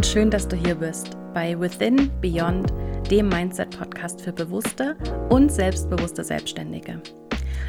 und 0.00 0.06
schön, 0.06 0.30
dass 0.30 0.48
du 0.48 0.56
hier 0.56 0.76
bist 0.76 1.18
bei 1.34 1.60
Within 1.60 2.10
Beyond, 2.22 2.72
dem 3.10 3.28
Mindset-Podcast 3.28 4.22
für 4.22 4.32
bewusste 4.32 4.96
und 5.28 5.52
selbstbewusste 5.52 6.24
Selbstständige. 6.24 7.02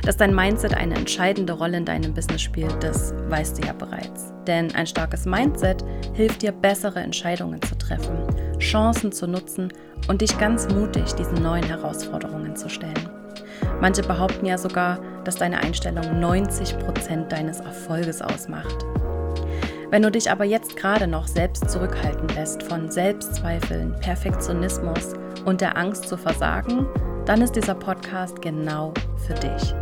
Dass 0.05 0.15
dein 0.15 0.33
Mindset 0.33 0.73
eine 0.73 0.95
entscheidende 0.95 1.51
Rolle 1.51 1.75
in 1.75 1.83
deinem 1.83 2.13
Business 2.13 2.41
spielt, 2.41 2.81
das 2.81 3.13
weißt 3.27 3.57
du 3.57 3.67
ja 3.67 3.73
bereits. 3.73 4.31
Denn 4.47 4.73
ein 4.75 4.87
starkes 4.87 5.25
Mindset 5.25 5.83
hilft 6.13 6.41
dir, 6.41 6.53
bessere 6.53 7.01
Entscheidungen 7.01 7.61
zu 7.63 7.77
treffen, 7.77 8.15
Chancen 8.59 9.11
zu 9.11 9.27
nutzen 9.27 9.67
und 10.07 10.21
dich 10.21 10.37
ganz 10.37 10.69
mutig 10.73 11.11
diesen 11.15 11.43
neuen 11.43 11.65
Herausforderungen 11.65 12.55
zu 12.55 12.69
stellen. 12.69 13.09
Manche 13.81 14.03
behaupten 14.03 14.45
ja 14.45 14.57
sogar, 14.57 15.01
dass 15.25 15.35
deine 15.35 15.57
Einstellung 15.57 16.21
90 16.21 16.79
Prozent 16.79 17.29
deines 17.29 17.59
Erfolges 17.59 18.21
ausmacht. 18.21 18.85
Wenn 19.91 20.03
du 20.03 20.09
dich 20.09 20.31
aber 20.31 20.45
jetzt 20.45 20.77
gerade 20.77 21.05
noch 21.05 21.27
selbst 21.27 21.69
zurückhalten 21.69 22.29
lässt 22.29 22.63
von 22.63 22.89
Selbstzweifeln, 22.89 23.93
Perfektionismus 23.99 25.15
und 25.43 25.59
der 25.59 25.75
Angst 25.77 26.07
zu 26.07 26.15
versagen, 26.15 26.87
dann 27.25 27.41
ist 27.41 27.57
dieser 27.57 27.75
Podcast 27.75 28.41
genau 28.41 28.93
für 29.27 29.33
dich. 29.33 29.75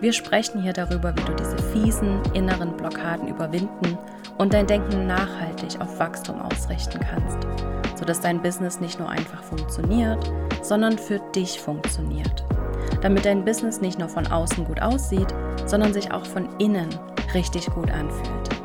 Wir 0.00 0.12
sprechen 0.12 0.60
hier 0.60 0.72
darüber, 0.72 1.14
wie 1.16 1.22
du 1.22 1.32
diese 1.34 1.58
fiesen 1.72 2.20
inneren 2.34 2.76
Blockaden 2.76 3.28
überwinden 3.28 3.96
und 4.36 4.52
dein 4.52 4.66
Denken 4.66 5.06
nachhaltig 5.06 5.80
auf 5.80 5.96
Wachstum 6.00 6.42
ausrichten 6.42 6.98
kannst, 7.08 7.38
sodass 7.96 8.20
dein 8.20 8.42
Business 8.42 8.80
nicht 8.80 8.98
nur 8.98 9.08
einfach 9.08 9.44
funktioniert, 9.44 10.28
sondern 10.60 10.98
für 10.98 11.20
dich 11.36 11.60
funktioniert. 11.60 12.44
Damit 13.00 13.24
dein 13.24 13.44
Business 13.44 13.80
nicht 13.80 14.00
nur 14.00 14.08
von 14.08 14.26
außen 14.26 14.64
gut 14.64 14.82
aussieht, 14.82 15.32
sondern 15.66 15.92
sich 15.92 16.10
auch 16.10 16.26
von 16.26 16.48
innen 16.58 16.88
richtig 17.32 17.66
gut 17.66 17.92
anfühlt. 17.92 18.55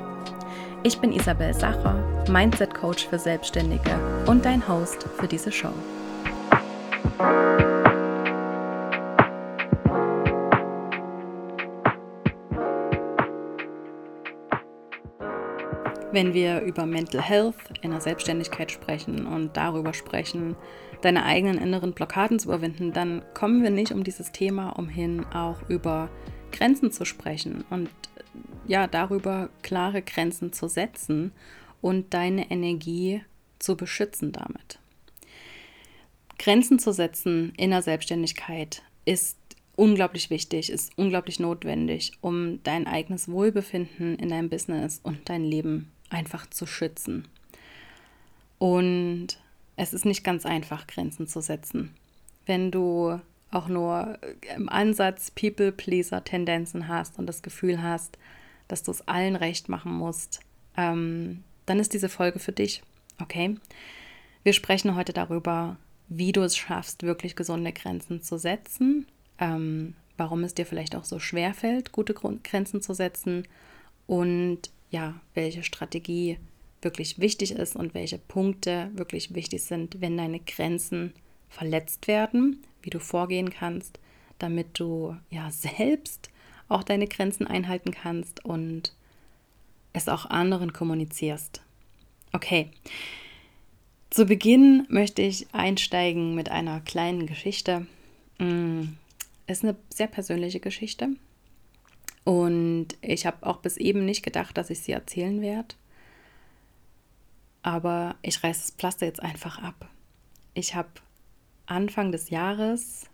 Ich 0.84 0.98
bin 0.98 1.12
Isabel 1.12 1.54
Sacher, 1.54 2.26
Mindset 2.28 2.74
Coach 2.74 3.08
für 3.08 3.20
Selbstständige 3.20 4.00
und 4.26 4.44
dein 4.44 4.68
Host 4.68 5.08
für 5.16 5.28
diese 5.28 5.52
Show. 5.52 5.74
Wenn 16.12 16.34
wir 16.34 16.62
über 16.62 16.88
Mental 16.88 17.22
Health 17.22 17.54
in 17.84 17.92
der 17.92 18.02
Selbstständigkeit 18.02 18.72
sprechen 18.72 19.28
und 19.28 19.56
darüber 19.56 19.94
sprechen, 19.94 20.56
deine 21.04 21.26
eigenen 21.26 21.60
inneren 21.60 21.94
Blockaden 21.94 22.40
zu 22.40 22.48
überwinden, 22.48 22.92
dann 22.92 23.22
kommen 23.36 23.62
wir 23.62 23.70
nicht 23.70 23.92
um 23.92 24.04
dieses 24.04 24.32
Thema 24.32 24.72
umhin, 24.72 25.28
auch 25.32 25.58
über 25.70 26.10
Grenzen 26.52 26.92
zu 26.92 27.06
sprechen 27.06 27.66
und 27.70 27.90
ja, 28.68 28.88
darüber 28.88 29.50
klare 29.62 30.02
Grenzen 30.02 30.54
zu 30.54 30.68
setzen 30.68 31.32
und 31.82 32.14
deine 32.14 32.50
Energie 32.52 33.22
zu 33.60 33.76
beschützen 33.76 34.32
damit. 34.32 34.80
Grenzen 36.38 36.80
zu 36.80 36.92
setzen 36.92 37.54
in 37.58 37.72
der 37.72 37.82
Selbstständigkeit 37.82 38.82
ist 39.06 39.38
unglaublich 39.76 40.30
wichtig, 40.30 40.70
ist 40.72 40.98
unglaublich 40.98 41.40
notwendig, 41.40 42.14
um 42.22 42.62
dein 42.64 42.88
eigenes 42.88 43.30
Wohlbefinden 43.30 44.16
in 44.16 44.30
deinem 44.30 44.50
Business 44.50 45.00
und 45.04 45.30
dein 45.30 45.44
Leben 45.44 45.92
einfach 46.10 46.48
zu 46.50 46.66
schützen. 46.66 47.28
Und 48.58 49.40
es 49.76 49.94
ist 49.94 50.06
nicht 50.06 50.24
ganz 50.24 50.46
einfach, 50.46 50.88
Grenzen 50.88 51.28
zu 51.28 51.42
setzen. 51.42 51.94
Wenn 52.46 52.72
du 52.72 53.20
auch 53.52 53.68
nur 53.68 54.18
im 54.56 54.70
Ansatz 54.70 55.32
People-Pleaser-Tendenzen 55.32 56.88
hast 56.88 57.18
und 57.18 57.28
das 57.28 57.42
Gefühl 57.42 57.82
hast, 57.82 58.18
dass 58.72 58.84
du 58.84 58.92
es 58.92 59.08
allen 59.08 59.36
recht 59.36 59.70
machen 59.70 59.92
musst, 59.92 60.40
ähm, 60.78 61.44
dann 61.66 61.80
ist 61.80 61.94
diese 61.94 62.10
Folge 62.10 62.40
für 62.40 62.52
dich. 62.52 62.82
Okay? 63.22 63.56
Wir 64.44 64.54
sprechen 64.54 64.96
heute 64.96 65.14
darüber, 65.14 65.78
wie 66.08 66.32
du 66.32 66.42
es 66.42 66.58
schaffst, 66.58 67.04
wirklich 67.04 67.36
gesunde 67.36 67.72
Grenzen 67.72 68.22
zu 68.22 68.38
setzen, 68.38 69.06
ähm, 69.40 69.96
warum 70.18 70.44
es 70.44 70.54
dir 70.54 70.66
vielleicht 70.66 70.96
auch 70.96 71.06
so 71.06 71.20
schwer 71.20 71.54
fällt, 71.54 71.92
gute 71.92 72.14
Grenzen 72.14 72.82
zu 72.82 72.94
setzen 72.94 73.48
und 74.08 74.72
ja, 74.90 75.16
welche 75.34 75.64
Strategie 75.64 76.38
wirklich 76.82 77.20
wichtig 77.20 77.52
ist 77.52 77.76
und 77.76 77.94
welche 77.94 78.18
Punkte 78.18 78.90
wirklich 78.96 79.34
wichtig 79.34 79.64
sind, 79.64 80.02
wenn 80.02 80.18
deine 80.18 80.40
Grenzen 80.40 81.14
verletzt 81.50 82.08
werden, 82.08 82.64
wie 82.82 82.90
du 82.90 83.00
vorgehen 83.00 83.52
kannst, 83.52 84.00
damit 84.40 84.80
du 84.80 85.16
ja 85.30 85.52
selbst 85.52 86.31
auch 86.72 86.84
deine 86.84 87.08
Grenzen 87.08 87.48
einhalten 87.48 87.92
kannst 87.92 88.46
und 88.46 88.94
es 89.94 90.08
auch 90.08 90.26
anderen 90.26 90.74
kommunizierst. 90.74 91.62
Okay. 92.34 92.72
Zu 94.10 94.26
Beginn 94.26 94.86
möchte 94.90 95.22
ich 95.22 95.54
einsteigen 95.54 96.36
mit 96.36 96.50
einer 96.50 96.82
kleinen 96.82 97.28
Geschichte. 97.28 97.88
Mm, 98.40 98.84
es 99.48 99.60
ist 99.60 99.64
eine 99.64 99.76
sehr 99.90 100.08
persönliche 100.08 100.60
Geschichte. 100.60 101.10
Und 102.24 102.90
ich 103.02 103.26
habe 103.26 103.46
auch 103.46 103.58
bis 103.58 103.78
eben 103.78 104.06
nicht 104.06 104.24
gedacht, 104.24 104.58
dass 104.58 104.70
ich 104.70 104.82
sie 104.82 104.92
erzählen 104.92 105.42
werde. 105.42 105.76
Aber 107.64 108.16
ich 108.22 108.44
reiße 108.44 108.62
das 108.62 108.72
Pflaster 108.72 109.06
jetzt 109.06 109.22
einfach 109.22 109.62
ab. 109.62 109.90
Ich 110.54 110.76
habe 110.76 110.90
Anfang 111.66 112.12
des 112.12 112.30
Jahres 112.30 113.06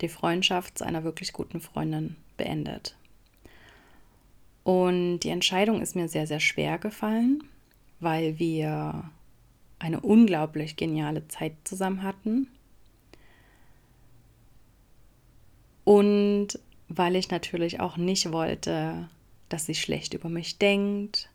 die 0.00 0.08
Freundschaft 0.08 0.78
zu 0.78 0.84
einer 0.84 1.04
wirklich 1.04 1.32
guten 1.32 1.60
Freundin 1.60 2.16
beendet. 2.40 2.96
Und 4.64 5.20
die 5.20 5.28
Entscheidung 5.28 5.82
ist 5.82 5.94
mir 5.94 6.08
sehr, 6.08 6.26
sehr 6.26 6.40
schwer 6.40 6.78
gefallen, 6.78 7.44
weil 8.00 8.38
wir 8.38 9.04
eine 9.78 10.00
unglaublich 10.00 10.76
geniale 10.76 11.28
Zeit 11.28 11.52
zusammen 11.64 12.02
hatten. 12.02 12.48
Und 15.84 16.48
weil 16.88 17.16
ich 17.16 17.30
natürlich 17.30 17.80
auch 17.80 17.96
nicht 17.96 18.32
wollte, 18.32 19.08
dass 19.48 19.66
sie 19.66 19.74
schlecht 19.74 20.14
über 20.14 20.28
mich 20.28 20.58
denkt, 20.58 21.28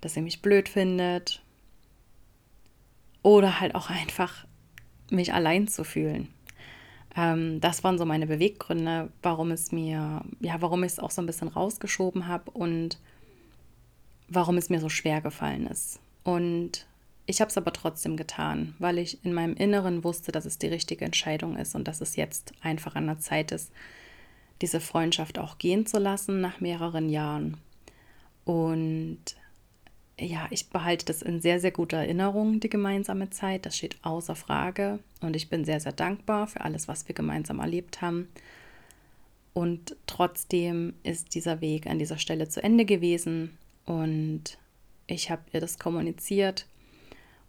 dass 0.00 0.14
sie 0.14 0.22
mich 0.22 0.40
blöd 0.40 0.68
findet 0.68 1.42
oder 3.22 3.60
halt 3.60 3.74
auch 3.74 3.90
einfach 3.90 4.46
mich 5.10 5.34
allein 5.34 5.68
zu 5.68 5.84
fühlen. 5.84 6.28
Ähm, 7.16 7.60
das 7.60 7.84
waren 7.84 7.98
so 7.98 8.04
meine 8.04 8.26
Beweggründe, 8.26 9.10
warum 9.22 9.50
es 9.50 9.72
mir, 9.72 10.22
ja, 10.40 10.60
warum 10.60 10.84
ich 10.84 10.92
es 10.92 10.98
auch 10.98 11.10
so 11.10 11.22
ein 11.22 11.26
bisschen 11.26 11.48
rausgeschoben 11.48 12.26
habe 12.26 12.50
und 12.52 12.98
warum 14.28 14.56
es 14.56 14.70
mir 14.70 14.80
so 14.80 14.88
schwer 14.88 15.20
gefallen 15.20 15.66
ist. 15.66 16.00
Und 16.24 16.86
ich 17.26 17.40
habe 17.40 17.50
es 17.50 17.56
aber 17.56 17.72
trotzdem 17.72 18.16
getan, 18.16 18.74
weil 18.78 18.98
ich 18.98 19.24
in 19.24 19.32
meinem 19.32 19.54
Inneren 19.54 20.04
wusste, 20.04 20.32
dass 20.32 20.44
es 20.44 20.58
die 20.58 20.68
richtige 20.68 21.04
Entscheidung 21.04 21.56
ist 21.56 21.74
und 21.74 21.86
dass 21.86 22.00
es 22.00 22.16
jetzt 22.16 22.52
einfach 22.62 22.94
an 22.94 23.06
der 23.06 23.18
Zeit 23.18 23.52
ist, 23.52 23.70
diese 24.60 24.80
Freundschaft 24.80 25.38
auch 25.38 25.58
gehen 25.58 25.86
zu 25.86 25.98
lassen 25.98 26.40
nach 26.40 26.60
mehreren 26.60 27.08
Jahren. 27.08 27.58
Und 28.44 29.20
ja, 30.24 30.46
ich 30.50 30.68
behalte 30.70 31.06
das 31.06 31.22
in 31.22 31.40
sehr, 31.40 31.60
sehr 31.60 31.70
guter 31.70 31.98
Erinnerung, 31.98 32.60
die 32.60 32.70
gemeinsame 32.70 33.30
Zeit. 33.30 33.66
Das 33.66 33.76
steht 33.76 33.96
außer 34.02 34.34
Frage. 34.34 34.98
Und 35.20 35.36
ich 35.36 35.48
bin 35.48 35.64
sehr, 35.64 35.80
sehr 35.80 35.92
dankbar 35.92 36.46
für 36.46 36.60
alles, 36.60 36.88
was 36.88 37.08
wir 37.08 37.14
gemeinsam 37.14 37.58
erlebt 37.58 38.02
haben. 38.02 38.28
Und 39.54 39.96
trotzdem 40.06 40.94
ist 41.02 41.34
dieser 41.34 41.60
Weg 41.60 41.86
an 41.86 41.98
dieser 41.98 42.18
Stelle 42.18 42.48
zu 42.48 42.62
Ende 42.62 42.84
gewesen. 42.84 43.58
Und 43.84 44.58
ich 45.06 45.30
habe 45.30 45.42
ihr 45.52 45.60
das 45.60 45.78
kommuniziert. 45.78 46.66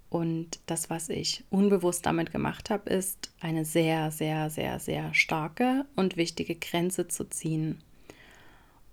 Und 0.10 0.60
das, 0.68 0.90
was 0.90 1.10
ich 1.10 1.44
unbewusst 1.50 2.06
damit 2.06 2.32
gemacht 2.32 2.70
habe, 2.70 2.90
ist, 2.90 3.32
eine 3.40 3.66
sehr, 3.66 4.12
sehr, 4.12 4.50
sehr, 4.50 4.80
sehr 4.80 5.14
starke 5.14 5.86
und 5.96 6.18
wichtige 6.18 6.56
Grenze 6.56 7.08
zu 7.08 7.24
ziehen. 7.24 7.80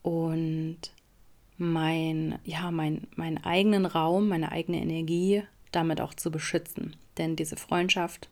Und 0.03 0.79
mein, 1.61 2.39
ja, 2.45 2.71
mein, 2.71 3.07
meinen 3.17 3.39
eigenen 3.45 3.85
Raum, 3.85 4.29
meine 4.29 4.51
eigene 4.51 4.81
Energie 4.81 5.43
damit 5.73 6.01
auch 6.01 6.15
zu 6.15 6.31
beschützen. 6.31 6.97
Denn 7.19 7.37
diese 7.37 7.57
Freundschaft 7.57 8.29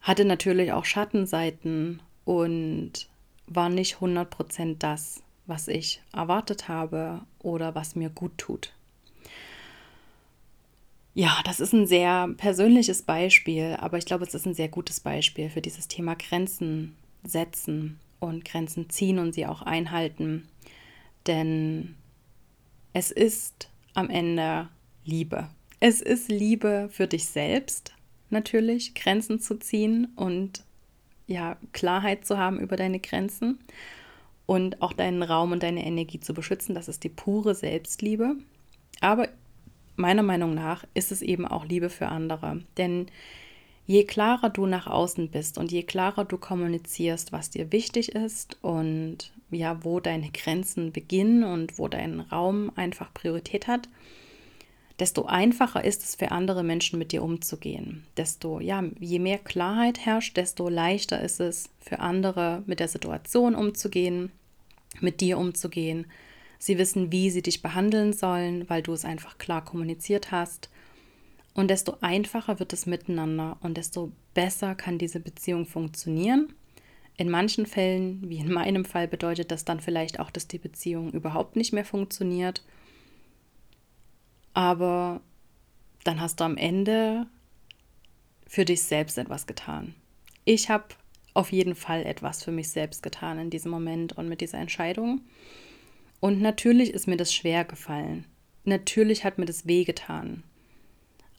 hatte 0.00 0.24
natürlich 0.24 0.72
auch 0.72 0.84
Schattenseiten 0.84 2.00
und 2.24 3.08
war 3.46 3.68
nicht 3.68 3.96
100% 3.96 4.76
das, 4.78 5.22
was 5.46 5.66
ich 5.66 6.00
erwartet 6.12 6.68
habe 6.68 7.22
oder 7.40 7.74
was 7.74 7.96
mir 7.96 8.08
gut 8.08 8.38
tut. 8.38 8.72
Ja, 11.14 11.40
das 11.44 11.60
ist 11.60 11.72
ein 11.74 11.86
sehr 11.86 12.28
persönliches 12.36 13.02
Beispiel, 13.02 13.76
aber 13.80 13.98
ich 13.98 14.06
glaube, 14.06 14.24
es 14.24 14.32
ist 14.32 14.46
ein 14.46 14.54
sehr 14.54 14.68
gutes 14.68 15.00
Beispiel 15.00 15.50
für 15.50 15.60
dieses 15.60 15.88
Thema 15.88 16.14
Grenzen 16.14 16.96
setzen 17.24 17.98
und 18.20 18.44
Grenzen 18.44 18.88
ziehen 18.88 19.18
und 19.18 19.34
sie 19.34 19.44
auch 19.46 19.62
einhalten. 19.62 20.48
Denn 21.26 21.94
es 22.92 23.10
ist 23.10 23.70
am 23.94 24.10
Ende 24.10 24.68
Liebe. 25.04 25.48
Es 25.80 26.00
ist 26.00 26.28
Liebe 26.28 26.88
für 26.92 27.06
dich 27.06 27.26
selbst, 27.26 27.92
natürlich, 28.30 28.94
Grenzen 28.94 29.40
zu 29.40 29.58
ziehen 29.58 30.12
und 30.16 30.64
ja, 31.26 31.56
Klarheit 31.72 32.24
zu 32.26 32.38
haben 32.38 32.60
über 32.60 32.76
deine 32.76 33.00
Grenzen 33.00 33.58
und 34.46 34.82
auch 34.82 34.92
deinen 34.92 35.22
Raum 35.22 35.52
und 35.52 35.62
deine 35.62 35.84
Energie 35.84 36.20
zu 36.20 36.34
beschützen. 36.34 36.74
Das 36.74 36.88
ist 36.88 37.04
die 37.04 37.08
pure 37.08 37.54
Selbstliebe. 37.54 38.36
Aber 39.00 39.28
meiner 39.96 40.22
Meinung 40.22 40.54
nach 40.54 40.84
ist 40.94 41.12
es 41.12 41.22
eben 41.22 41.46
auch 41.46 41.64
Liebe 41.64 41.90
für 41.90 42.08
andere. 42.08 42.62
Denn 42.76 43.06
je 43.86 44.04
klarer 44.04 44.50
du 44.50 44.66
nach 44.66 44.86
außen 44.86 45.28
bist 45.28 45.58
und 45.58 45.72
je 45.72 45.82
klarer 45.82 46.24
du 46.24 46.38
kommunizierst, 46.38 47.32
was 47.32 47.50
dir 47.50 47.72
wichtig 47.72 48.14
ist 48.14 48.56
und 48.62 49.32
ja, 49.50 49.84
wo 49.84 50.00
deine 50.00 50.30
Grenzen 50.30 50.92
beginnen 50.92 51.44
und 51.44 51.78
wo 51.78 51.88
dein 51.88 52.20
Raum 52.20 52.72
einfach 52.74 53.12
Priorität 53.12 53.66
hat, 53.66 53.88
desto 54.98 55.24
einfacher 55.24 55.84
ist 55.84 56.02
es 56.02 56.14
für 56.14 56.30
andere 56.30 56.62
Menschen 56.62 56.98
mit 56.98 57.12
dir 57.12 57.22
umzugehen. 57.22 58.04
Desto, 58.16 58.60
ja, 58.60 58.84
je 58.98 59.18
mehr 59.18 59.38
Klarheit 59.38 59.98
herrscht, 59.98 60.36
desto 60.36 60.68
leichter 60.68 61.20
ist 61.20 61.40
es 61.40 61.70
für 61.80 61.98
andere 61.98 62.62
mit 62.66 62.80
der 62.80 62.88
Situation 62.88 63.54
umzugehen, 63.54 64.30
mit 65.00 65.20
dir 65.20 65.38
umzugehen. 65.38 66.06
Sie 66.58 66.78
wissen, 66.78 67.10
wie 67.10 67.30
sie 67.30 67.42
dich 67.42 67.62
behandeln 67.62 68.12
sollen, 68.12 68.68
weil 68.70 68.82
du 68.82 68.92
es 68.92 69.04
einfach 69.04 69.38
klar 69.38 69.64
kommuniziert 69.64 70.30
hast. 70.30 70.70
Und 71.54 71.68
desto 71.68 71.96
einfacher 72.00 72.58
wird 72.58 72.72
es 72.72 72.86
miteinander 72.86 73.58
und 73.60 73.76
desto 73.76 74.12
besser 74.34 74.74
kann 74.74 74.98
diese 74.98 75.20
Beziehung 75.20 75.66
funktionieren. 75.66 76.54
In 77.16 77.28
manchen 77.28 77.66
Fällen, 77.66 78.28
wie 78.28 78.38
in 78.38 78.52
meinem 78.52 78.84
Fall, 78.84 79.06
bedeutet 79.06 79.50
das 79.50 79.64
dann 79.64 79.80
vielleicht 79.80 80.18
auch, 80.18 80.30
dass 80.30 80.48
die 80.48 80.58
Beziehung 80.58 81.12
überhaupt 81.12 81.56
nicht 81.56 81.72
mehr 81.72 81.84
funktioniert 81.84 82.62
aber 84.54 85.20
dann 86.04 86.20
hast 86.20 86.40
du 86.40 86.44
am 86.44 86.56
Ende 86.56 87.26
für 88.46 88.64
dich 88.64 88.82
selbst 88.82 89.18
etwas 89.18 89.46
getan. 89.46 89.94
Ich 90.44 90.68
habe 90.68 90.84
auf 91.34 91.52
jeden 91.52 91.74
Fall 91.74 92.04
etwas 92.04 92.44
für 92.44 92.52
mich 92.52 92.70
selbst 92.70 93.02
getan 93.02 93.38
in 93.38 93.50
diesem 93.50 93.70
Moment 93.70 94.12
und 94.12 94.28
mit 94.28 94.40
dieser 94.40 94.58
Entscheidung. 94.58 95.22
Und 96.20 96.40
natürlich 96.40 96.90
ist 96.90 97.06
mir 97.06 97.16
das 97.16 97.32
schwer 97.32 97.64
gefallen. 97.64 98.26
Natürlich 98.64 99.24
hat 99.24 99.38
mir 99.38 99.46
das 99.46 99.66
wehgetan. 99.66 100.42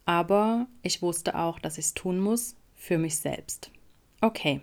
Aber 0.06 0.68
ich 0.82 1.02
wusste 1.02 1.38
auch, 1.38 1.60
dass 1.60 1.78
ich 1.78 1.86
es 1.86 1.94
tun 1.94 2.20
muss 2.20 2.56
für 2.76 2.98
mich 2.98 3.18
selbst. 3.18 3.72
Okay. 4.22 4.62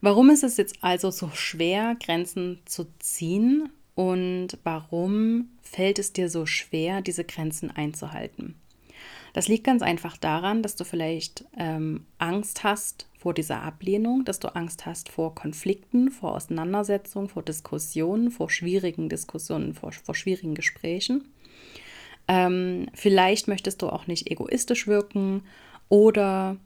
Warum 0.00 0.30
ist 0.30 0.44
es 0.44 0.56
jetzt 0.56 0.76
also 0.82 1.10
so 1.10 1.30
schwer, 1.30 1.96
Grenzen 2.00 2.60
zu 2.64 2.86
ziehen 2.98 3.70
und 3.94 4.58
warum 4.62 5.48
fällt 5.62 5.98
es 5.98 6.12
dir 6.12 6.28
so 6.28 6.46
schwer, 6.46 7.02
diese 7.02 7.24
Grenzen 7.24 7.70
einzuhalten? 7.70 8.54
Das 9.32 9.48
liegt 9.48 9.64
ganz 9.64 9.82
einfach 9.82 10.16
daran, 10.16 10.62
dass 10.62 10.76
du 10.76 10.84
vielleicht 10.84 11.44
ähm, 11.56 12.06
Angst 12.18 12.64
hast 12.64 13.08
vor 13.18 13.34
dieser 13.34 13.62
Ablehnung, 13.62 14.24
dass 14.24 14.38
du 14.38 14.54
Angst 14.54 14.86
hast 14.86 15.08
vor 15.08 15.34
Konflikten, 15.34 16.10
vor 16.10 16.34
Auseinandersetzungen, 16.34 17.28
vor 17.28 17.42
Diskussionen, 17.42 18.30
vor 18.30 18.50
schwierigen 18.50 19.08
Diskussionen, 19.08 19.74
vor, 19.74 19.92
vor 19.92 20.14
schwierigen 20.14 20.54
Gesprächen. 20.54 21.28
Ähm, 22.28 22.88
vielleicht 22.94 23.48
möchtest 23.48 23.82
du 23.82 23.88
auch 23.88 24.06
nicht 24.06 24.30
egoistisch 24.30 24.86
wirken 24.86 25.42
oder 25.88 26.56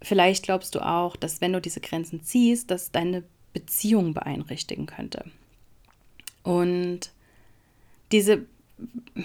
vielleicht 0.00 0.44
glaubst 0.44 0.74
du 0.74 0.80
auch, 0.80 1.16
dass 1.16 1.40
wenn 1.40 1.52
du 1.52 1.60
diese 1.60 1.80
Grenzen 1.80 2.22
ziehst, 2.22 2.70
dass 2.70 2.90
deine 2.90 3.22
Beziehung 3.52 4.14
beeinträchtigen 4.14 4.86
könnte. 4.86 5.24
Und 6.42 7.12
diese 8.10 8.46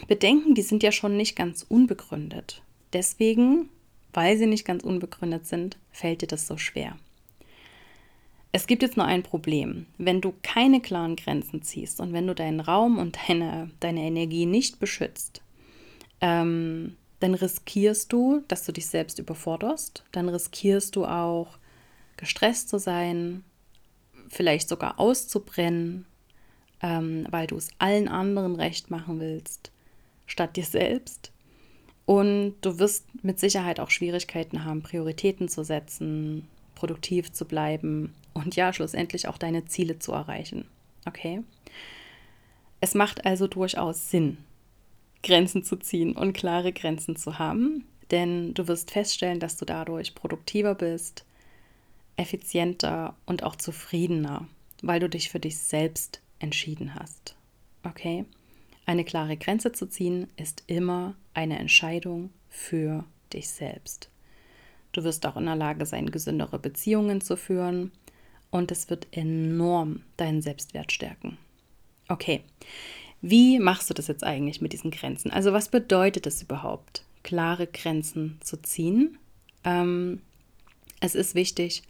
Bedenken, 0.07 0.55
die 0.55 0.61
sind 0.61 0.83
ja 0.83 0.91
schon 0.91 1.17
nicht 1.17 1.35
ganz 1.35 1.65
unbegründet. 1.67 2.61
Deswegen, 2.93 3.69
weil 4.13 4.37
sie 4.37 4.45
nicht 4.45 4.65
ganz 4.65 4.83
unbegründet 4.83 5.47
sind, 5.47 5.77
fällt 5.91 6.21
dir 6.21 6.27
das 6.27 6.47
so 6.47 6.57
schwer. 6.57 6.97
Es 8.51 8.67
gibt 8.67 8.81
jetzt 8.81 8.97
nur 8.97 9.05
ein 9.05 9.23
Problem. 9.23 9.87
Wenn 9.97 10.21
du 10.21 10.33
keine 10.41 10.79
klaren 10.81 11.15
Grenzen 11.15 11.61
ziehst 11.61 11.99
und 11.99 12.13
wenn 12.13 12.27
du 12.27 12.33
deinen 12.33 12.59
Raum 12.59 12.97
und 12.97 13.17
deine, 13.27 13.71
deine 13.79 14.01
Energie 14.01 14.45
nicht 14.45 14.79
beschützt, 14.79 15.41
ähm, 16.21 16.95
dann 17.19 17.33
riskierst 17.33 18.13
du, 18.13 18.43
dass 18.47 18.65
du 18.65 18.71
dich 18.71 18.87
selbst 18.87 19.19
überforderst. 19.19 20.03
Dann 20.11 20.29
riskierst 20.29 20.95
du 20.95 21.05
auch, 21.05 21.57
gestresst 22.17 22.69
zu 22.69 22.79
sein, 22.79 23.43
vielleicht 24.29 24.69
sogar 24.69 24.99
auszubrennen 24.99 26.05
ähm, 26.81 27.25
weil 27.29 27.47
du 27.47 27.57
es 27.57 27.69
allen 27.79 28.07
anderen 28.07 28.55
recht 28.55 28.91
machen 28.91 29.19
willst, 29.19 29.71
statt 30.25 30.55
dir 30.55 30.65
selbst. 30.65 31.31
Und 32.05 32.55
du 32.61 32.79
wirst 32.79 33.05
mit 33.23 33.39
Sicherheit 33.39 33.79
auch 33.79 33.89
Schwierigkeiten 33.89 34.63
haben, 34.63 34.81
Prioritäten 34.81 35.49
zu 35.49 35.63
setzen, 35.63 36.47
produktiv 36.75 37.31
zu 37.33 37.45
bleiben 37.45 38.13
und 38.33 38.55
ja, 38.55 38.71
schlussendlich 38.71 39.27
auch 39.27 39.37
deine 39.37 39.65
Ziele 39.65 39.99
zu 39.99 40.13
erreichen. 40.13 40.65
Okay? 41.05 41.41
Es 42.79 42.93
macht 42.93 43.25
also 43.25 43.47
durchaus 43.47 44.09
Sinn, 44.09 44.37
Grenzen 45.27 45.63
zu 45.63 45.75
ziehen 45.75 46.15
und 46.15 46.33
klare 46.33 46.71
Grenzen 46.71 47.17
zu 47.17 47.37
haben, 47.37 47.83
denn 48.11 48.53
du 48.53 48.67
wirst 48.67 48.91
feststellen, 48.91 49.41
dass 49.41 49.57
du 49.57 49.65
dadurch 49.65 50.15
produktiver 50.15 50.73
bist, 50.73 51.25
effizienter 52.15 53.13
und 53.25 53.43
auch 53.43 53.57
zufriedener, 53.57 54.47
weil 54.81 55.01
du 55.01 55.09
dich 55.09 55.29
für 55.29 55.39
dich 55.39 55.57
selbst 55.57 56.21
entschieden 56.39 56.95
hast. 56.95 57.35
Okay? 57.83 58.23
Eine 58.85 59.03
klare 59.03 59.35
Grenze 59.35 59.73
zu 59.73 59.87
ziehen 59.87 60.27
ist 60.37 60.63
immer 60.67 61.15
eine 61.33 61.59
Entscheidung 61.59 62.29
für 62.49 63.03
dich 63.33 63.49
selbst. 63.49 64.09
Du 64.93 65.03
wirst 65.03 65.25
auch 65.25 65.35
in 65.35 65.45
der 65.45 65.57
Lage 65.57 65.85
sein, 65.85 66.09
gesündere 66.09 66.57
Beziehungen 66.57 67.19
zu 67.19 67.35
führen 67.35 67.91
und 68.49 68.71
es 68.71 68.89
wird 68.89 69.07
enorm 69.11 70.03
deinen 70.15 70.41
Selbstwert 70.41 70.93
stärken. 70.93 71.37
Okay, 72.07 72.41
wie 73.21 73.59
machst 73.59 73.89
du 73.89 73.93
das 73.93 74.07
jetzt 74.07 74.23
eigentlich 74.23 74.61
mit 74.61 74.73
diesen 74.73 74.91
Grenzen? 74.91 75.31
Also 75.31 75.53
was 75.53 75.69
bedeutet 75.69 76.27
es 76.27 76.41
überhaupt, 76.41 77.03
klare 77.23 77.67
Grenzen 77.67 78.37
zu 78.41 78.61
ziehen? 78.61 79.17
Ähm, 79.63 80.21
es 80.99 81.15
ist 81.15 81.35
wichtig, 81.35 81.83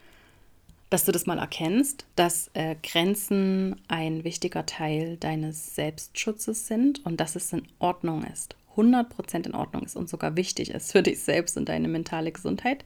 dass 0.90 1.06
du 1.06 1.12
das 1.12 1.26
mal 1.26 1.38
erkennst, 1.38 2.06
dass 2.16 2.50
äh, 2.54 2.76
Grenzen 2.82 3.82
ein 3.88 4.24
wichtiger 4.24 4.66
Teil 4.66 5.18
deines 5.18 5.76
Selbstschutzes 5.76 6.68
sind 6.68 7.06
und 7.06 7.20
dass 7.20 7.36
es 7.36 7.52
in 7.52 7.68
Ordnung 7.80 8.24
ist, 8.24 8.56
100% 8.78 9.48
in 9.48 9.56
Ordnung 9.56 9.84
ist 9.84 9.98
und 9.98 10.08
sogar 10.08 10.38
wichtig 10.38 10.72
ist 10.72 10.94
für 10.94 11.04
dich 11.04 11.20
selbst 11.20 11.58
und 11.58 11.68
deine 11.68 11.90
mentale 11.90 12.32
Gesundheit, 12.32 12.86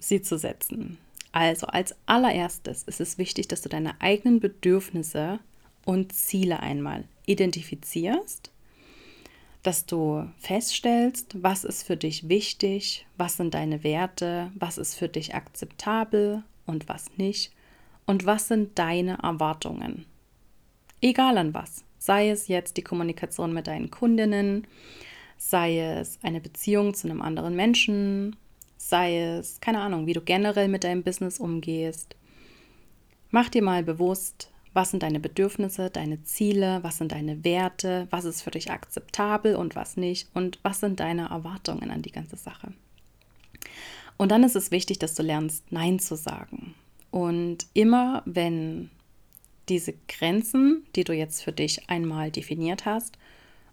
sie 0.00 0.22
zu 0.22 0.38
setzen. 0.38 0.98
Also 1.30 1.66
als 1.68 1.94
allererstes 2.06 2.82
ist 2.84 3.00
es 3.00 3.18
wichtig, 3.18 3.46
dass 3.46 3.62
du 3.62 3.68
deine 3.68 4.00
eigenen 4.00 4.40
Bedürfnisse 4.40 5.38
und 5.84 6.12
Ziele 6.12 6.60
einmal 6.60 7.04
identifizierst, 7.28 8.50
dass 9.62 9.86
du 9.86 10.28
feststellst, 10.38 11.42
was 11.42 11.64
ist 11.64 11.82
für 11.82 11.96
dich 11.96 12.28
wichtig, 12.28 13.06
was 13.16 13.36
sind 13.36 13.54
deine 13.54 13.84
Werte, 13.84 14.50
was 14.54 14.78
ist 14.78 14.94
für 14.94 15.08
dich 15.08 15.34
akzeptabel 15.34 16.42
und 16.66 16.88
was 16.88 17.16
nicht 17.16 17.52
und 18.06 18.24
was 18.24 18.48
sind 18.48 18.78
deine 18.78 19.18
Erwartungen. 19.22 20.06
Egal 21.00 21.38
an 21.38 21.54
was, 21.54 21.84
sei 21.98 22.30
es 22.30 22.48
jetzt 22.48 22.76
die 22.76 22.82
Kommunikation 22.82 23.52
mit 23.52 23.66
deinen 23.66 23.90
Kundinnen, 23.90 24.66
sei 25.36 25.78
es 25.80 26.18
eine 26.22 26.40
Beziehung 26.40 26.94
zu 26.94 27.08
einem 27.08 27.20
anderen 27.20 27.54
Menschen, 27.54 28.36
sei 28.76 29.18
es, 29.18 29.60
keine 29.60 29.80
Ahnung, 29.80 30.06
wie 30.06 30.12
du 30.12 30.20
generell 30.20 30.68
mit 30.68 30.84
deinem 30.84 31.02
Business 31.02 31.38
umgehst. 31.38 32.16
Mach 33.30 33.48
dir 33.48 33.62
mal 33.62 33.82
bewusst, 33.82 34.50
was 34.78 34.90
sind 34.90 35.02
deine 35.02 35.18
Bedürfnisse, 35.18 35.90
deine 35.90 36.22
Ziele, 36.22 36.78
was 36.84 36.98
sind 36.98 37.10
deine 37.10 37.42
Werte, 37.42 38.06
was 38.10 38.24
ist 38.24 38.42
für 38.42 38.52
dich 38.52 38.70
akzeptabel 38.70 39.56
und 39.56 39.74
was 39.74 39.96
nicht 39.96 40.28
und 40.34 40.60
was 40.62 40.78
sind 40.78 41.00
deine 41.00 41.30
Erwartungen 41.30 41.90
an 41.90 42.02
die 42.02 42.12
ganze 42.12 42.36
Sache. 42.36 42.72
Und 44.18 44.30
dann 44.30 44.44
ist 44.44 44.54
es 44.54 44.70
wichtig, 44.70 45.00
dass 45.00 45.16
du 45.16 45.24
lernst, 45.24 45.72
Nein 45.72 45.98
zu 45.98 46.14
sagen. 46.14 46.76
Und 47.10 47.66
immer 47.74 48.22
wenn 48.24 48.90
diese 49.68 49.94
Grenzen, 50.06 50.86
die 50.94 51.02
du 51.02 51.12
jetzt 51.12 51.42
für 51.42 51.50
dich 51.50 51.90
einmal 51.90 52.30
definiert 52.30 52.86
hast, 52.86 53.18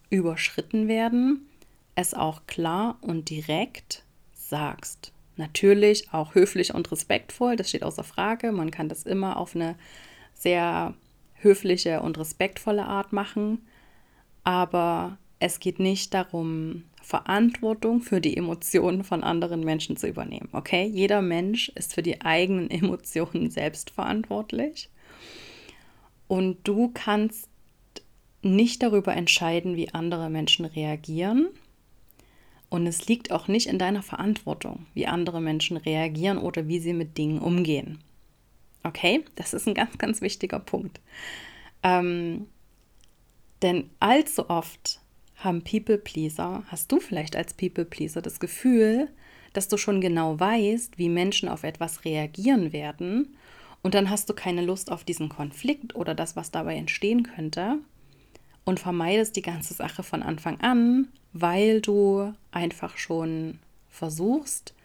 überschritten 0.10 0.88
werden, 0.88 1.48
es 1.94 2.16
auch 2.16 2.48
klar 2.48 2.98
und 3.02 3.30
direkt 3.30 4.02
sagst. 4.34 5.12
Natürlich 5.36 6.12
auch 6.14 6.34
höflich 6.34 6.74
und 6.74 6.92
respektvoll, 6.92 7.58
das 7.58 7.70
steht 7.70 7.84
außer 7.84 8.04
Frage. 8.04 8.52
Man 8.52 8.72
kann 8.72 8.90
das 8.90 9.04
immer 9.04 9.38
auf 9.38 9.56
eine 9.56 9.76
sehr 10.36 10.94
höfliche 11.34 12.02
und 12.02 12.20
respektvolle 12.20 12.86
Art 12.86 13.14
machen. 13.14 13.66
Aber 14.44 15.18
es 15.40 15.60
geht 15.60 15.80
nicht 15.80 16.14
darum, 16.14 16.84
Verantwortung 17.02 18.02
für 18.02 18.20
die 18.20 18.36
Emotionen 18.36 19.04
von 19.04 19.24
anderen 19.24 19.64
Menschen 19.64 19.96
zu 19.96 20.08
übernehmen. 20.08 20.50
Okay, 20.52 20.86
jeder 20.86 21.22
Mensch 21.22 21.70
ist 21.70 21.94
für 21.94 22.04
die 22.04 22.22
eigenen 22.22 22.70
Emotionen 22.72 23.50
selbst 23.50 23.90
verantwortlich. 23.90 24.90
Und 26.28 26.68
du 26.68 26.92
kannst 26.94 27.50
nicht 28.42 28.84
darüber 28.84 29.16
entscheiden, 29.16 29.76
wie 29.76 29.94
andere 29.94 30.30
Menschen 30.30 30.66
reagieren. 30.66 31.50
Und 32.70 32.88
es 32.88 33.08
liegt 33.08 33.32
auch 33.32 33.48
nicht 33.48 33.68
in 33.68 33.80
deiner 33.80 34.02
Verantwortung, 34.02 34.88
wie 34.94 35.08
andere 35.08 35.42
Menschen 35.42 35.78
reagieren 35.78 36.38
oder 36.38 36.68
wie 36.68 36.80
sie 36.80 36.94
mit 36.94 37.18
Dingen 37.18 37.40
umgehen. 37.40 38.00
Okay, 38.86 39.26
das 39.34 39.56
ist 39.56 39.68
ein 39.68 39.74
ganz, 39.74 39.98
ganz 39.98 40.22
wichtiger 40.22 40.60
Punkt. 40.60 41.02
Ähm, 41.82 42.46
denn 43.64 43.90
allzu 44.00 44.48
oft 44.50 45.02
haben 45.38 45.64
People 45.64 45.98
Pleaser, 45.98 46.64
hast 46.68 46.92
du 46.92 47.00
vielleicht 47.00 47.36
als 47.36 47.56
People 47.56 47.86
Pleaser 47.86 48.22
das 48.22 48.40
Gefühl, 48.40 49.10
dass 49.54 49.68
du 49.68 49.78
schon 49.78 50.02
genau 50.02 50.40
weißt, 50.40 51.00
wie 51.00 51.10
Menschen 51.10 51.50
auf 51.50 51.64
etwas 51.64 52.06
reagieren 52.06 52.74
werden 52.74 53.36
und 53.82 53.96
dann 53.96 54.10
hast 54.10 54.30
du 54.30 54.34
keine 54.34 54.62
Lust 54.62 54.92
auf 54.92 55.04
diesen 55.04 55.30
Konflikt 55.30 55.96
oder 55.96 56.14
das, 56.14 56.36
was 56.36 56.52
dabei 56.52 56.76
entstehen 56.76 57.24
könnte 57.24 57.80
und 58.66 58.80
vermeidest 58.80 59.36
die 59.36 59.42
ganze 59.42 59.74
Sache 59.74 60.04
von 60.04 60.22
Anfang 60.22 60.60
an, 60.62 61.08
weil 61.34 61.82
du 61.82 62.34
einfach 62.52 62.98
schon 62.98 63.60
versuchst, 63.90 64.76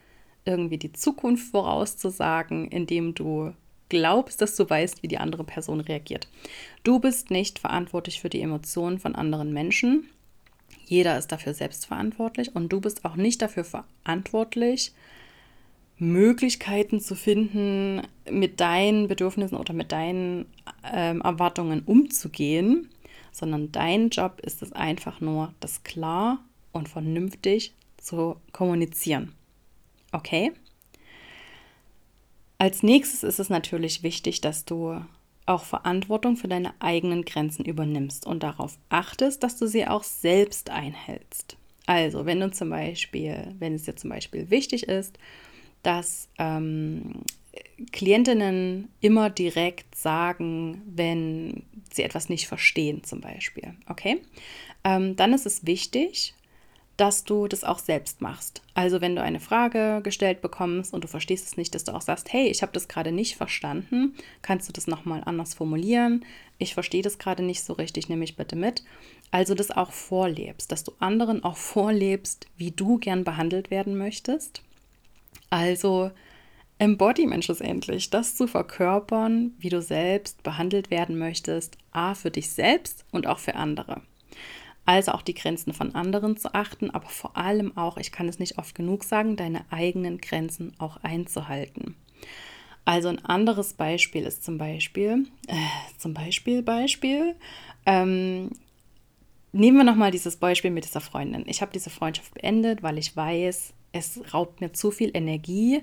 irgendwie 0.47 0.78
die 0.78 0.92
Zukunft 0.92 1.50
vorauszusagen, 1.50 2.69
indem 2.69 3.14
du 3.14 3.52
glaubst, 3.91 4.41
dass 4.41 4.57
du 4.57 4.69
weißt, 4.69 5.03
wie 5.03 5.09
die 5.09 5.19
andere 5.19 5.45
Person 5.45 5.81
reagiert. 5.81 6.29
Du 6.83 6.99
bist 6.99 7.31
nicht 7.31 7.59
verantwortlich 7.59 8.21
für 8.21 8.31
die 8.31 8.41
Emotionen 8.41 8.99
von 8.99 9.15
anderen 9.15 9.53
Menschen. 9.53 10.09
Jeder 10.87 11.19
ist 11.19 11.31
dafür 11.31 11.53
selbst 11.53 11.87
verantwortlich 11.87 12.57
und 12.57 12.73
du 12.73 12.81
bist 12.81 13.05
auch 13.05 13.17
nicht 13.17 13.43
dafür 13.43 13.65
verantwortlich, 13.65 14.93
Möglichkeiten 15.99 17.01
zu 17.01 17.15
finden, 17.15 18.03
mit 18.31 18.59
deinen 18.61 19.07
Bedürfnissen 19.07 19.59
oder 19.59 19.75
mit 19.75 19.93
deinen 19.93 20.47
ähm, 20.91 21.21
Erwartungen 21.21 21.83
umzugehen, 21.83 22.89
sondern 23.33 23.71
dein 23.71 24.09
Job 24.09 24.41
ist 24.41 24.63
es 24.63 24.73
einfach 24.73 25.21
nur, 25.21 25.53
das 25.61 25.83
klar 25.83 26.43
und 26.73 26.89
vernünftig 26.89 27.75
zu 27.99 28.37
kommunizieren. 28.53 29.35
Okay? 30.13 30.53
Als 32.61 32.83
nächstes 32.83 33.23
ist 33.23 33.40
es 33.40 33.49
natürlich 33.49 34.02
wichtig, 34.02 34.43
dass 34.43 34.67
du 34.67 35.02
auch 35.47 35.64
Verantwortung 35.64 36.37
für 36.37 36.47
deine 36.47 36.75
eigenen 36.79 37.25
Grenzen 37.25 37.64
übernimmst 37.64 38.26
und 38.26 38.43
darauf 38.43 38.76
achtest, 38.90 39.43
dass 39.43 39.57
du 39.57 39.67
sie 39.67 39.87
auch 39.87 40.05
selbst 40.05 40.69
einhältst. 40.69 41.57
Also, 41.87 42.26
wenn 42.26 42.38
du 42.38 42.50
zum 42.50 42.69
Beispiel, 42.69 43.55
wenn 43.59 43.76
es 43.76 43.85
dir 43.85 43.97
zum 43.97 44.11
Beispiel 44.11 44.50
wichtig 44.50 44.83
ist, 44.88 45.19
dass 45.83 46.29
ähm, 46.38 47.23
Klientinnen 47.93 48.90
immer 49.00 49.31
direkt 49.31 49.95
sagen, 49.95 50.83
wenn 50.85 51.62
sie 51.90 52.02
etwas 52.02 52.29
nicht 52.29 52.47
verstehen, 52.47 53.05
zum 53.05 53.23
Beispiel. 53.23 53.73
Okay? 53.88 54.21
Ähm, 54.85 55.17
dann 55.17 55.33
ist 55.33 55.47
es 55.47 55.64
wichtig, 55.64 56.35
dass 57.00 57.25
du 57.25 57.49
das 57.49 57.64
auch 57.64 57.78
selbst 57.78 58.21
machst. 58.21 58.61
Also 58.75 59.00
wenn 59.00 59.16
du 59.16 59.23
eine 59.23 59.40
Frage 59.40 60.02
gestellt 60.02 60.42
bekommst 60.42 60.92
und 60.92 61.02
du 61.02 61.09
verstehst 61.09 61.47
es 61.47 61.57
nicht, 61.57 61.75
dass 61.75 61.85
du 61.85 61.92
auch 61.92 62.02
sagst, 62.02 62.30
hey, 62.30 62.49
ich 62.49 62.61
habe 62.61 62.73
das 62.73 62.88
gerade 62.88 63.11
nicht 63.11 63.37
verstanden, 63.37 64.14
kannst 64.42 64.69
du 64.69 64.73
das 64.75 64.87
nochmal 64.87 65.23
anders 65.25 65.54
formulieren? 65.54 66.26
Ich 66.59 66.75
verstehe 66.75 67.00
das 67.00 67.19
gerade 67.19 67.42
nicht 67.42 67.64
so 67.64 67.73
richtig, 67.73 68.11
nehme 68.11 68.25
ich 68.25 68.37
bitte 68.37 68.54
mit. 68.54 68.85
Also 69.30 69.54
das 69.54 69.71
auch 69.71 69.92
vorlebst, 69.92 70.71
dass 70.73 70.85
du 70.85 70.92
anderen 70.99 71.42
auch 71.42 71.57
vorlebst, 71.75 72.47
wie 72.59 72.71
du 72.71 72.99
gern 72.99 73.25
behandelt 73.25 73.71
werden 73.71 73.97
möchtest. 73.97 74.61
Also 75.49 76.11
Embodiment 76.78 77.47
schlussendlich, 77.47 78.11
das 78.11 78.37
zu 78.37 78.47
verkörpern, 78.47 79.52
wie 79.59 79.71
du 79.71 79.80
selbst 79.80 80.42
behandelt 80.42 80.90
werden 80.90 81.19
möchtest, 81.19 81.78
a 81.92 82.14
für 82.14 82.30
dich 82.30 82.50
selbst 82.50 83.07
und 83.11 83.26
auch 83.26 83.38
für 83.38 83.54
andere 83.54 84.02
also 84.87 85.13
auch 85.13 85.23
die 85.23 85.35
Grenzen 85.35 85.73
von 85.73 85.95
anderen 85.95 86.37
zu 86.37 86.55
achten, 86.55 86.91
aber 86.91 87.09
vor 87.09 87.37
allem 87.37 87.77
auch, 87.77 87.97
ich 87.97 88.13
kann 88.13 88.29
es 88.29 88.39
nicht 88.39 88.59
oft 88.59 88.75
genug 88.75 89.05
sagen, 89.05 89.37
deine 89.37 89.65
eigenen 89.71 90.19
Grenzen 90.19 90.73
auch 90.79 90.97
einzuhalten. 90.99 91.97
Also 92.85 93.09
ein 93.09 93.25
anderes 93.25 93.75
Beispiel 93.75 94.25
ist 94.25 94.43
zum 94.43 94.59
Beispiel, 94.59 95.27
äh, 95.47 95.55
zum 95.99 96.15
Beispiel, 96.15 96.63
Beispiel, 96.63 97.37
ähm, 97.87 98.51
nehmen 99.53 99.77
wir 99.77 99.85
nochmal 99.85 100.11
dieses 100.11 100.37
Beispiel 100.37 100.71
mit 100.71 100.85
dieser 100.85 101.01
Freundin. 101.01 101.45
Ich 101.47 101.63
habe 101.63 101.73
diese 101.73 101.91
Freundschaft 101.91 102.35
beendet, 102.35 102.83
weil 102.83 102.99
ich 102.99 103.15
weiß, 103.15 103.75
es 103.93 104.21
raubt 104.33 104.61
mir 104.61 104.73
zu 104.73 104.91
viel 104.91 105.11
Energie. 105.15 105.83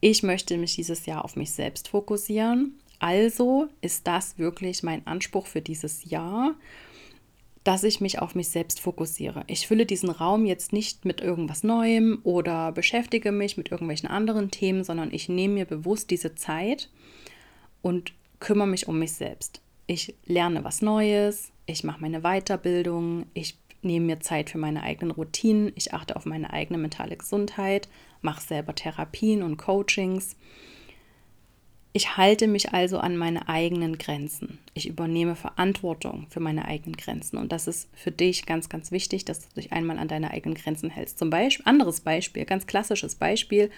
Ich 0.00 0.22
möchte 0.22 0.56
mich 0.56 0.76
dieses 0.76 1.06
Jahr 1.06 1.24
auf 1.24 1.36
mich 1.36 1.52
selbst 1.52 1.88
fokussieren. 1.88 2.78
Also 2.98 3.68
ist 3.80 4.06
das 4.06 4.38
wirklich 4.38 4.82
mein 4.82 5.06
Anspruch 5.06 5.46
für 5.46 5.60
dieses 5.60 6.04
Jahr 6.04 6.54
dass 7.70 7.84
ich 7.84 8.00
mich 8.00 8.18
auf 8.18 8.34
mich 8.34 8.48
selbst 8.48 8.80
fokussiere. 8.80 9.44
Ich 9.46 9.68
fülle 9.68 9.86
diesen 9.86 10.10
Raum 10.10 10.44
jetzt 10.44 10.72
nicht 10.72 11.04
mit 11.04 11.20
irgendwas 11.20 11.62
Neuem 11.62 12.18
oder 12.24 12.72
beschäftige 12.72 13.30
mich 13.30 13.56
mit 13.56 13.70
irgendwelchen 13.70 14.08
anderen 14.08 14.50
Themen, 14.50 14.82
sondern 14.82 15.12
ich 15.12 15.28
nehme 15.28 15.54
mir 15.54 15.66
bewusst 15.66 16.10
diese 16.10 16.34
Zeit 16.34 16.90
und 17.80 18.12
kümmere 18.40 18.66
mich 18.66 18.88
um 18.88 18.98
mich 18.98 19.12
selbst. 19.12 19.60
Ich 19.86 20.16
lerne 20.26 20.64
was 20.64 20.82
Neues, 20.82 21.52
ich 21.66 21.84
mache 21.84 22.00
meine 22.00 22.22
Weiterbildung, 22.22 23.26
ich 23.34 23.56
nehme 23.82 24.06
mir 24.06 24.18
Zeit 24.18 24.50
für 24.50 24.58
meine 24.58 24.82
eigenen 24.82 25.12
Routinen, 25.12 25.70
ich 25.76 25.94
achte 25.94 26.16
auf 26.16 26.26
meine 26.26 26.52
eigene 26.52 26.76
mentale 26.76 27.16
Gesundheit, 27.16 27.88
mache 28.20 28.42
selber 28.42 28.74
Therapien 28.74 29.44
und 29.44 29.58
Coachings 29.58 30.34
ich 31.92 32.16
halte 32.16 32.46
mich 32.46 32.72
also 32.72 32.98
an 32.98 33.16
meine 33.16 33.48
eigenen 33.48 33.98
Grenzen. 33.98 34.58
Ich 34.74 34.86
übernehme 34.86 35.34
Verantwortung 35.34 36.26
für 36.30 36.38
meine 36.38 36.66
eigenen 36.66 36.96
Grenzen. 36.96 37.36
Und 37.36 37.50
das 37.50 37.66
ist 37.66 37.88
für 37.94 38.12
dich 38.12 38.46
ganz, 38.46 38.68
ganz 38.68 38.92
wichtig, 38.92 39.24
dass 39.24 39.40
du 39.40 39.54
dich 39.56 39.72
einmal 39.72 39.98
an 39.98 40.06
deine 40.06 40.30
eigenen 40.30 40.54
Grenzen 40.54 40.88
hältst. 40.88 41.18
Zum 41.18 41.30
Beispiel, 41.30 41.66
anderes 41.66 42.00
Beispiel, 42.00 42.44
ganz 42.44 42.66
klassisches 42.66 43.16
Beispiel. 43.16 43.70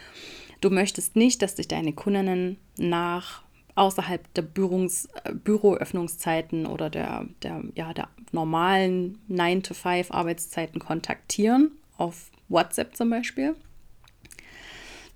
Du 0.61 0.69
möchtest 0.69 1.17
nicht, 1.17 1.41
dass 1.41 1.55
dich 1.55 1.69
deine 1.69 1.95
Kundinnen 1.95 2.59
nach 2.77 3.43
außerhalb 3.77 4.33
der 4.35 4.43
Büros, 4.43 5.09
äh, 5.25 5.33
Büroöffnungszeiten 5.33 6.67
oder 6.67 6.91
der, 6.91 7.27
der, 7.43 7.63
ja, 7.75 7.95
der 7.95 8.09
normalen 8.31 9.19
9-to-5 9.31 10.13
Arbeitszeiten 10.13 10.79
kontaktieren, 10.79 11.73
auf 11.97 12.31
WhatsApp 12.51 12.95
zum 12.95 13.09
Beispiel. 13.09 13.57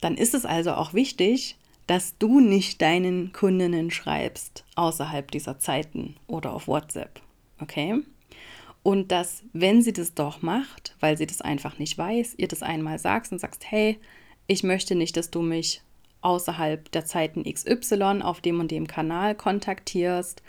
Dann 0.01 0.17
ist 0.17 0.35
es 0.35 0.47
also 0.47 0.73
auch 0.73 0.95
wichtig, 0.95 1.57
dass 1.87 2.19
du 2.19 2.41
nicht 2.41 2.83
deinen 2.83 3.33
Kundinnen 3.33 3.91
schreibst 3.91 4.65
außerhalb 4.75 5.31
dieser 5.31 5.59
Zeiten 5.59 6.17
oder 6.27 6.53
auf 6.53 6.67
WhatsApp. 6.67 7.21
Okay? 7.61 8.03
Und 8.83 9.11
dass, 9.11 9.43
wenn 9.53 9.83
sie 9.83 9.93
das 9.93 10.15
doch 10.15 10.43
macht, 10.43 10.95
weil 11.01 11.17
sie 11.17 11.27
das 11.27 11.41
einfach 11.41 11.79
nicht 11.79 11.99
weiß, 11.99 12.35
ihr 12.39 12.49
das 12.49 12.63
einmal 12.63 12.99
sagst 12.99 13.33
und 13.33 13.41
sagst, 13.41 13.65
hey, 13.69 13.99
ich 14.47 14.63
möchte 14.63 14.95
nicht, 14.95 15.17
dass 15.17 15.31
du 15.31 15.43
mich 15.43 15.83
außerhalb 16.21 16.91
der 16.93 17.05
Zeiten 17.05 17.45
XY 17.45 18.21
auf 18.23 18.41
dem 18.41 18.61
und 18.61 18.71
dem 18.71 18.87
Kanal 18.87 19.35
kontaktierst. 19.35 20.43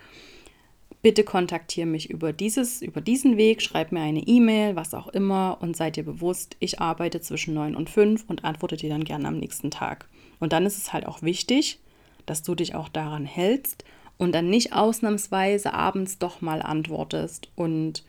Bitte 1.02 1.24
kontaktiere 1.24 1.88
mich 1.88 2.10
über, 2.10 2.34
dieses, 2.34 2.82
über 2.82 3.02
diesen 3.02 3.38
Weg, 3.38 3.62
schreib 3.62 3.92
mir 3.92 4.02
eine 4.02 4.22
E-Mail, 4.22 4.76
was 4.76 4.94
auch 4.94 5.08
immer 5.08 5.58
und 5.62 5.78
seid 5.78 5.96
dir 5.96 6.04
bewusst, 6.04 6.58
ich 6.60 6.80
arbeite 6.82 7.22
zwischen 7.22 7.54
9 7.54 7.76
und 7.76 7.90
5 7.90 8.26
und 8.28 8.44
antworte 8.44 8.78
dir 8.78 8.90
dann 8.90 9.04
gerne 9.04 9.28
am 9.28 9.38
nächsten 9.38 9.72
Tag. 9.72 10.08
Und 10.40 10.54
dann 10.54 10.66
ist 10.66 10.78
es 10.78 10.94
halt 10.94 11.06
auch 11.06 11.22
wichtig, 11.22 11.80
dass 12.26 12.44
du 12.44 12.56
dich 12.56 12.76
auch 12.76 12.90
daran 12.90 13.26
hältst 13.26 13.84
und 14.18 14.34
dann 14.34 14.50
nicht 14.50 14.74
ausnahmsweise 14.74 15.74
abends 15.74 16.18
doch 16.18 16.42
mal 16.42 16.62
antwortest 16.62 17.50
und 17.56 18.04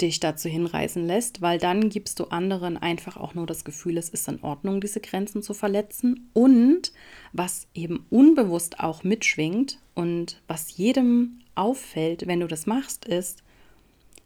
dich 0.00 0.18
dazu 0.18 0.48
hinreißen 0.48 1.06
lässt, 1.06 1.40
weil 1.40 1.58
dann 1.58 1.88
gibst 1.88 2.18
du 2.18 2.24
anderen 2.24 2.76
einfach 2.76 3.16
auch 3.16 3.34
nur 3.34 3.46
das 3.46 3.64
Gefühl, 3.64 3.96
es 3.96 4.08
ist 4.08 4.26
in 4.26 4.42
Ordnung, 4.42 4.80
diese 4.80 5.00
Grenzen 5.00 5.42
zu 5.42 5.54
verletzen. 5.54 6.28
Und 6.32 6.92
was 7.32 7.68
eben 7.74 8.04
unbewusst 8.10 8.80
auch 8.80 9.04
mitschwingt 9.04 9.78
und 9.94 10.40
was 10.48 10.76
jedem 10.76 11.40
auffällt, 11.54 12.26
wenn 12.26 12.40
du 12.40 12.48
das 12.48 12.66
machst, 12.66 13.04
ist, 13.04 13.44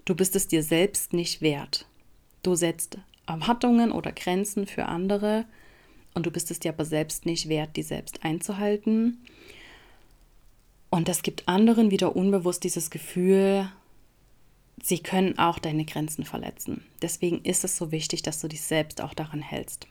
du 0.06 0.14
bist 0.14 0.36
es 0.36 0.48
dir 0.48 0.62
selbst 0.62 1.12
nicht 1.12 1.42
wert. 1.42 1.86
Du 2.42 2.54
setzt 2.54 2.98
Erwartungen 3.26 3.92
oder 3.92 4.12
Grenzen 4.12 4.66
für 4.66 4.86
andere, 4.86 5.44
und 6.18 6.26
du 6.26 6.32
bist 6.32 6.50
es 6.50 6.58
dir 6.58 6.72
aber 6.72 6.84
selbst 6.84 7.26
nicht 7.26 7.48
wert, 7.48 7.76
die 7.76 7.84
selbst 7.84 8.24
einzuhalten. 8.24 9.18
Und 10.90 11.06
das 11.06 11.22
gibt 11.22 11.46
anderen 11.46 11.92
wieder 11.92 12.16
unbewusst 12.16 12.64
dieses 12.64 12.90
Gefühl, 12.90 13.70
sie 14.82 14.98
können 14.98 15.38
auch 15.38 15.60
deine 15.60 15.84
Grenzen 15.84 16.24
verletzen. 16.24 16.84
Deswegen 17.02 17.44
ist 17.44 17.62
es 17.62 17.76
so 17.76 17.92
wichtig, 17.92 18.22
dass 18.22 18.40
du 18.40 18.48
dich 18.48 18.62
selbst 18.62 19.00
auch 19.00 19.14
daran 19.14 19.40
hältst. 19.40 19.86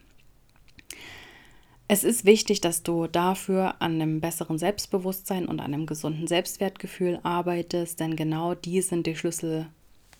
Es 1.88 2.04
ist 2.04 2.26
wichtig, 2.26 2.60
dass 2.60 2.84
du 2.84 3.08
dafür 3.08 3.82
an 3.82 3.94
einem 3.94 4.20
besseren 4.20 4.58
Selbstbewusstsein 4.58 5.46
und 5.46 5.62
an 5.62 5.74
einem 5.74 5.86
gesunden 5.86 6.28
Selbstwertgefühl 6.28 7.22
arbeitest, 7.24 8.02
denn 8.02 8.18
genau 8.18 8.54
die 8.54 8.82
sind 8.82 9.08
die 9.08 9.16
Schlüssel, 9.16 9.68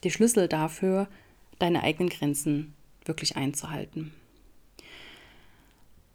die 0.06 0.12
Schlüssel 0.12 0.48
dafür, 0.48 1.10
deine 1.60 1.84
eigenen 1.84 2.08
Grenzen 2.08 2.74
wirklich 3.04 3.36
einzuhalten 3.36 4.14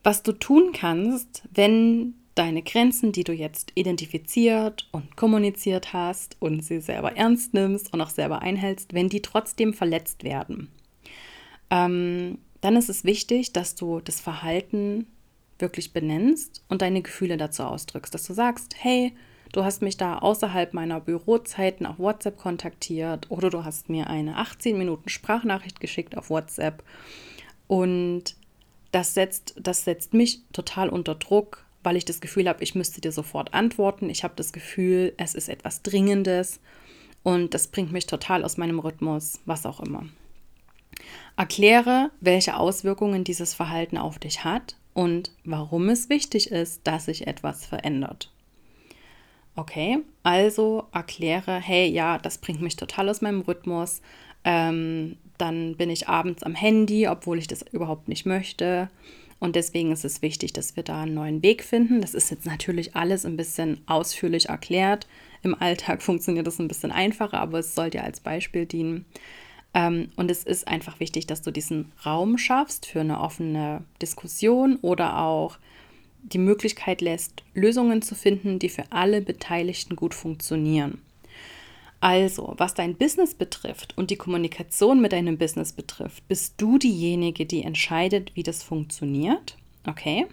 was 0.03 0.23
du 0.23 0.33
tun 0.33 0.73
kannst, 0.73 1.43
wenn 1.53 2.15
deine 2.35 2.63
Grenzen, 2.63 3.13
die 3.13 3.25
du 3.25 3.33
jetzt 3.33 3.73
identifiziert 3.75 4.89
und 4.91 5.17
kommuniziert 5.17 5.93
hast 5.93 6.37
und 6.41 6.65
sie 6.65 6.81
selber 6.81 7.17
ernst 7.17 7.53
nimmst 7.55 7.93
und 7.93 8.01
auch 8.01 8.11
selber 8.11 8.43
einhältst, 8.43 8.95
wenn 8.95 9.09
die 9.09 9.21
trotzdem 9.21 9.75
verletzt 9.75 10.25
werden. 10.25 10.69
Ähm, 11.71 12.39
dann 12.61 12.77
ist 12.77 12.89
es 12.89 13.05
wichtig, 13.05 13.53
dass 13.53 13.75
du 13.75 14.01
das 14.01 14.21
Verhalten 14.21 15.07
wirklich 15.59 15.93
benennst 15.93 16.65
und 16.69 16.83
deine 16.83 17.03
Gefühle 17.03 17.37
dazu 17.37 17.65
ausdrückst, 17.65 18.15
dass 18.15 18.25
du 18.25 18.33
sagst, 18.33 18.75
hey, 18.79 19.13
du 19.53 19.65
hast 19.65 19.83
mich 19.83 19.97
da 19.97 20.19
außerhalb 20.19 20.73
meiner 20.73 21.01
Bürozeiten 21.01 21.87
auf 21.87 21.99
WhatsApp 21.99 22.39
kontaktiert 22.39 23.31
oder 23.31 23.51
du 23.51 23.65
hast 23.65 23.89
mir 23.89 24.09
eine 24.09 24.37
18 24.37 24.77
Minuten 24.77 25.09
Sprachnachricht 25.09 25.81
geschickt 25.81 26.17
auf 26.17 26.31
WhatsApp. 26.31 26.83
Und 27.69 28.37
das 28.93 29.15
setzt, 29.15 29.55
das 29.59 29.85
setzt 29.85 30.15
mich 30.15 30.43
total 30.53 30.89
unter 30.89 31.15
Druck, 31.15 31.65
weil 31.83 31.97
ich 31.97 32.05
das 32.05 32.21
Gefühl 32.21 32.49
habe, 32.49 32.63
ich 32.63 32.75
müsste 32.75 33.01
dir 33.01 33.13
sofort 33.13 33.53
antworten. 33.55 34.09
Ich 34.09 34.23
habe 34.23 34.35
das 34.37 34.53
Gefühl, 34.53 35.15
es 35.17 35.35
ist 35.35 35.49
etwas 35.49 35.83
Dringendes 35.83 36.61
und 37.23 37.55
das 37.55 37.67
bringt 37.67 37.93
mich 37.93 38.07
total 38.07 38.45
aus 38.45 38.57
meinem 38.57 38.79
Rhythmus, 38.79 39.41
was 39.47 39.67
auch 39.67 39.81
immer. 39.81 40.07
Erkläre, 41.37 42.11
welche 42.21 42.57
Auswirkungen 42.57 43.25
dieses 43.25 43.55
Verhalten 43.55 43.97
auf 43.97 44.19
dich 44.19 44.45
hat 44.45 44.77
und 44.95 45.33
warum 45.45 45.89
es 45.89 46.09
wichtig 46.09 46.51
ist, 46.51 46.87
dass 46.87 47.07
sich 47.07 47.27
etwas 47.27 47.65
verändert. 47.65 48.31
Okay, 49.55 49.99
also 50.23 50.85
erkläre, 50.93 51.61
hey, 51.61 51.89
ja, 51.89 52.19
das 52.19 52.39
bringt 52.39 52.63
mich 52.63 52.77
total 52.77 53.09
aus 53.09 53.21
meinem 53.21 53.43
Rhythmus. 53.43 54.01
Ähm, 54.45 55.17
dann 55.43 55.77
bin 55.77 55.91
ich 55.91 56.09
abends 56.09 56.45
am 56.45 56.55
Handy, 56.55 57.09
obwohl 57.09 57.39
ich 57.39 57.49
das 57.49 57.63
überhaupt 57.63 58.09
nicht 58.09 58.27
möchte. 58.27 58.89
Und 59.41 59.57
deswegen 59.57 59.91
ist 59.91 60.05
es 60.05 60.23
wichtig, 60.23 60.53
dass 60.53 60.77
wir 60.77 60.85
da 60.85 61.03
einen 61.03 61.15
neuen 61.15 61.43
Weg 61.43 61.65
finden. 61.65 62.01
Das 62.01 62.15
ist 62.15 62.31
jetzt 62.31 62.47
natürlich 62.47 62.95
alles 62.95 63.27
ein 63.27 63.37
bisschen 63.37 63.81
ausführlich 63.87 64.51
erklärt. 64.51 65.09
Im 65.43 65.61
Alltag 65.61 66.01
funktioniert 66.03 66.47
das 66.47 66.61
ein 66.61 66.69
bisschen 66.69 66.93
einfacher, 66.93 67.41
aber 67.41 67.59
es 67.59 67.75
soll 67.75 67.91
dir 67.91 68.05
als 68.05 68.21
Beispiel 68.21 68.67
dienen. 68.67 69.05
Ähm, 69.75 70.11
und 70.15 70.31
es 70.31 70.45
ist 70.45 70.69
einfach 70.69 71.01
wichtig, 71.01 71.27
dass 71.27 71.43
du 71.43 71.51
diesen 71.51 71.91
Raum 72.07 72.39
schaffst 72.39 72.87
für 72.87 73.01
eine 73.01 73.21
offene 73.21 73.83
Diskussion 74.01 74.77
oder 74.77 75.19
auch 75.19 75.59
die 76.23 76.39
Möglichkeit 76.39 77.01
lässt, 77.01 77.43
Lösungen 77.53 78.01
zu 78.01 78.15
finden, 78.15 78.61
die 78.61 78.69
für 78.69 78.85
alle 78.91 79.21
Beteiligten 79.23 79.97
gut 79.97 80.15
funktionieren. 80.15 81.03
Also, 82.03 82.55
was 82.57 82.75
dein 82.75 82.97
Business 82.97 83.33
betrifft 83.33 83.97
und 83.97 84.11
die 84.11 84.17
Kommunikation 84.17 85.01
mit 85.01 85.13
deinem 85.13 85.39
Business 85.39 85.73
betrifft, 85.73 86.27
bist 86.27 86.55
du 86.57 86.77
diejenige, 86.77 87.47
die 87.47 87.63
entscheidet, 87.63 88.35
wie 88.35 88.43
das 88.43 88.65
funktioniert. 88.65 89.57
Okay? 89.87 90.27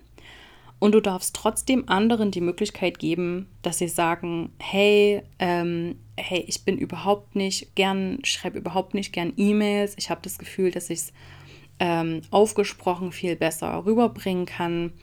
Und 0.79 0.93
du 0.95 0.99
darfst 0.99 1.35
trotzdem 1.35 1.87
anderen 1.87 2.31
die 2.31 2.41
Möglichkeit 2.41 2.97
geben, 2.97 3.47
dass 3.61 3.77
sie 3.77 3.87
sagen, 3.87 4.51
hey, 4.57 5.21
ähm, 5.37 5.99
hey, 6.17 6.43
ich 6.47 6.65
bin 6.65 6.75
überhaupt 6.75 7.35
nicht 7.35 7.75
gern, 7.75 8.17
schreibe 8.23 8.57
überhaupt 8.57 8.95
nicht 8.95 9.13
gern 9.13 9.33
E-Mails. 9.37 9.93
Ich 9.99 10.09
habe 10.09 10.21
das 10.23 10.39
Gefühl, 10.39 10.71
dass 10.71 10.89
ich 10.89 10.97
es 10.97 11.13
ähm, 11.79 12.21
aufgesprochen 12.31 13.11
viel 13.11 13.35
besser 13.35 13.85
rüberbringen 13.85 14.47
kann. 14.47 14.93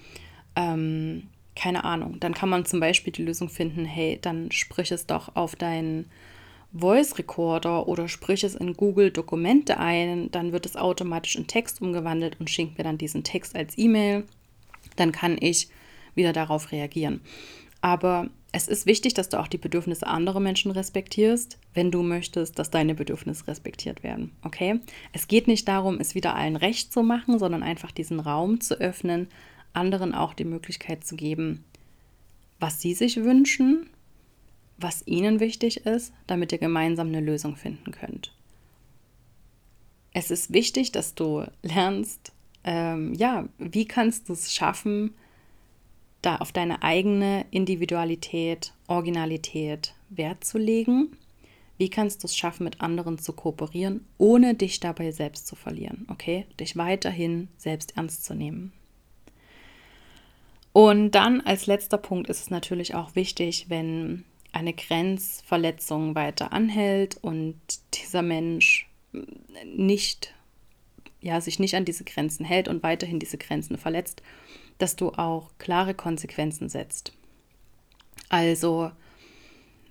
Ähm, 0.57 1.29
keine 1.55 1.85
Ahnung. 1.85 2.19
Dann 2.19 2.35
kann 2.35 2.49
man 2.49 2.65
zum 2.65 2.81
Beispiel 2.81 3.13
die 3.13 3.23
Lösung 3.23 3.49
finden, 3.49 3.85
hey, 3.85 4.19
dann 4.21 4.51
sprich 4.51 4.91
es 4.91 5.07
doch 5.07 5.37
auf 5.37 5.55
deinen 5.55 6.11
Voice 6.79 7.19
Recorder 7.19 7.89
oder 7.89 8.09
sprich 8.09 8.45
es 8.45 8.55
in 8.55 8.75
Google 8.75 9.11
Dokumente 9.11 9.79
ein, 9.79 10.31
dann 10.31 10.53
wird 10.53 10.67
es 10.67 10.77
automatisch 10.77 11.37
in 11.37 11.47
Text 11.47 11.81
umgewandelt 11.81 12.39
und 12.39 12.51
schickt 12.51 12.79
mir 12.79 12.85
dann 12.85 12.99
diesen 12.99 13.25
Text 13.25 13.57
als 13.57 13.77
E-Mail. 13.79 14.25
Dann 14.97 15.13
kann 15.13 15.37
ich 15.41 15.69
wieder 16.15 16.33
darauf 16.33 16.73
reagieren. 16.73 17.21
Aber 17.81 18.29
es 18.53 18.69
ist 18.69 18.87
wichtig, 18.87 19.15
dass 19.15 19.29
du 19.29 19.39
auch 19.39 19.49
die 19.49 19.59
Bedürfnisse 19.59 20.07
anderer 20.07 20.41
Menschen 20.41 20.71
respektierst, 20.71 21.59
wenn 21.75 21.91
du 21.91 22.03
möchtest, 22.03 22.59
dass 22.59 22.71
deine 22.71 22.95
Bedürfnisse 22.95 23.47
respektiert 23.47 24.03
werden. 24.03 24.33
Okay? 24.43 24.81
Es 25.13 25.29
geht 25.29 25.47
nicht 25.47 25.69
darum, 25.69 26.01
es 26.01 26.15
wieder 26.15 26.35
allen 26.35 26.57
recht 26.57 26.93
zu 26.93 27.03
machen, 27.03 27.39
sondern 27.39 27.63
einfach 27.63 27.93
diesen 27.93 28.19
Raum 28.19 28.61
zu 28.61 28.81
öffnen, 28.81 29.29
anderen 29.73 30.15
auch 30.15 30.33
die 30.33 30.45
Möglichkeit 30.45 31.05
zu 31.05 31.17
geben, 31.17 31.65
was 32.59 32.81
sie 32.81 32.95
sich 32.95 33.23
wünschen 33.23 33.91
was 34.79 35.07
ihnen 35.07 35.41
wichtig 35.41 35.87
ist, 35.87 36.13
damit 36.27 36.53
ihr 36.53 36.59
gemeinsam 36.59 37.09
eine 37.09 37.21
Lösung 37.21 37.57
finden 37.57 37.93
könnt. 37.93 38.33
Es 40.13 40.31
ist 40.31 40.53
wichtig, 40.53 40.93
dass 40.93 41.15
du 41.15 41.45
lernst, 41.63 42.33
ähm, 42.65 43.15
ja, 43.15 43.49
wie 43.59 43.87
kannst 43.87 44.29
du 44.29 44.33
es 44.33 44.53
schaffen, 44.53 45.15
da 46.23 46.37
auf 46.37 46.53
deine 46.53 46.83
eigene 46.83 47.47
Individualität, 47.51 48.73
Originalität 48.89 49.95
Wert 50.09 50.45
zu 50.45 50.59
legen. 50.59 51.17
Wie 51.79 51.91
kannst 51.91 52.23
du 52.23 52.27
es 52.27 52.37
schaffen, 52.37 52.65
mit 52.65 52.81
anderen 52.81 53.19
zu 53.19 53.33
kooperieren, 53.33 54.07
ohne 54.19 54.55
dich 54.55 54.81
dabei 54.81 55.11
selbst 55.13 55.47
zu 55.47 55.55
verlieren, 55.55 56.07
okay? 56.11 56.47
Dich 56.59 56.77
weiterhin 56.77 57.49
selbst 57.59 57.97
ernst 57.97 58.25
zu 58.25 58.35
nehmen. 58.35 58.73
Und 60.73 61.13
dann 61.13 61.43
als 61.43 61.67
letzter 61.67 61.99
Punkt 61.99 62.29
ist 62.29 62.41
es 62.41 62.51
natürlich 62.51 62.95
auch 62.95 63.15
wichtig, 63.15 63.67
wenn 63.69 64.25
eine 64.57 64.73
Grenzverletzung 64.73 66.15
weiter 66.15 66.53
anhält 66.53 67.19
und 67.21 67.57
dieser 67.95 68.23
Mensch 68.23 68.89
nicht, 69.65 70.35
ja, 71.21 71.41
sich 71.41 71.59
nicht 71.59 71.75
an 71.75 71.85
diese 71.85 72.05
Grenzen 72.05 72.45
hält 72.45 72.69
und 72.69 72.83
weiterhin 72.83 73.19
diese 73.19 73.39
Grenzen 73.39 73.77
verletzt, 73.77 74.23
dass 74.79 74.97
du 74.97 75.11
auch 75.11 75.51
klare 75.59 75.95
Konsequenzen 75.95 76.69
setzt. 76.69 77.13
Also, 78.29 78.91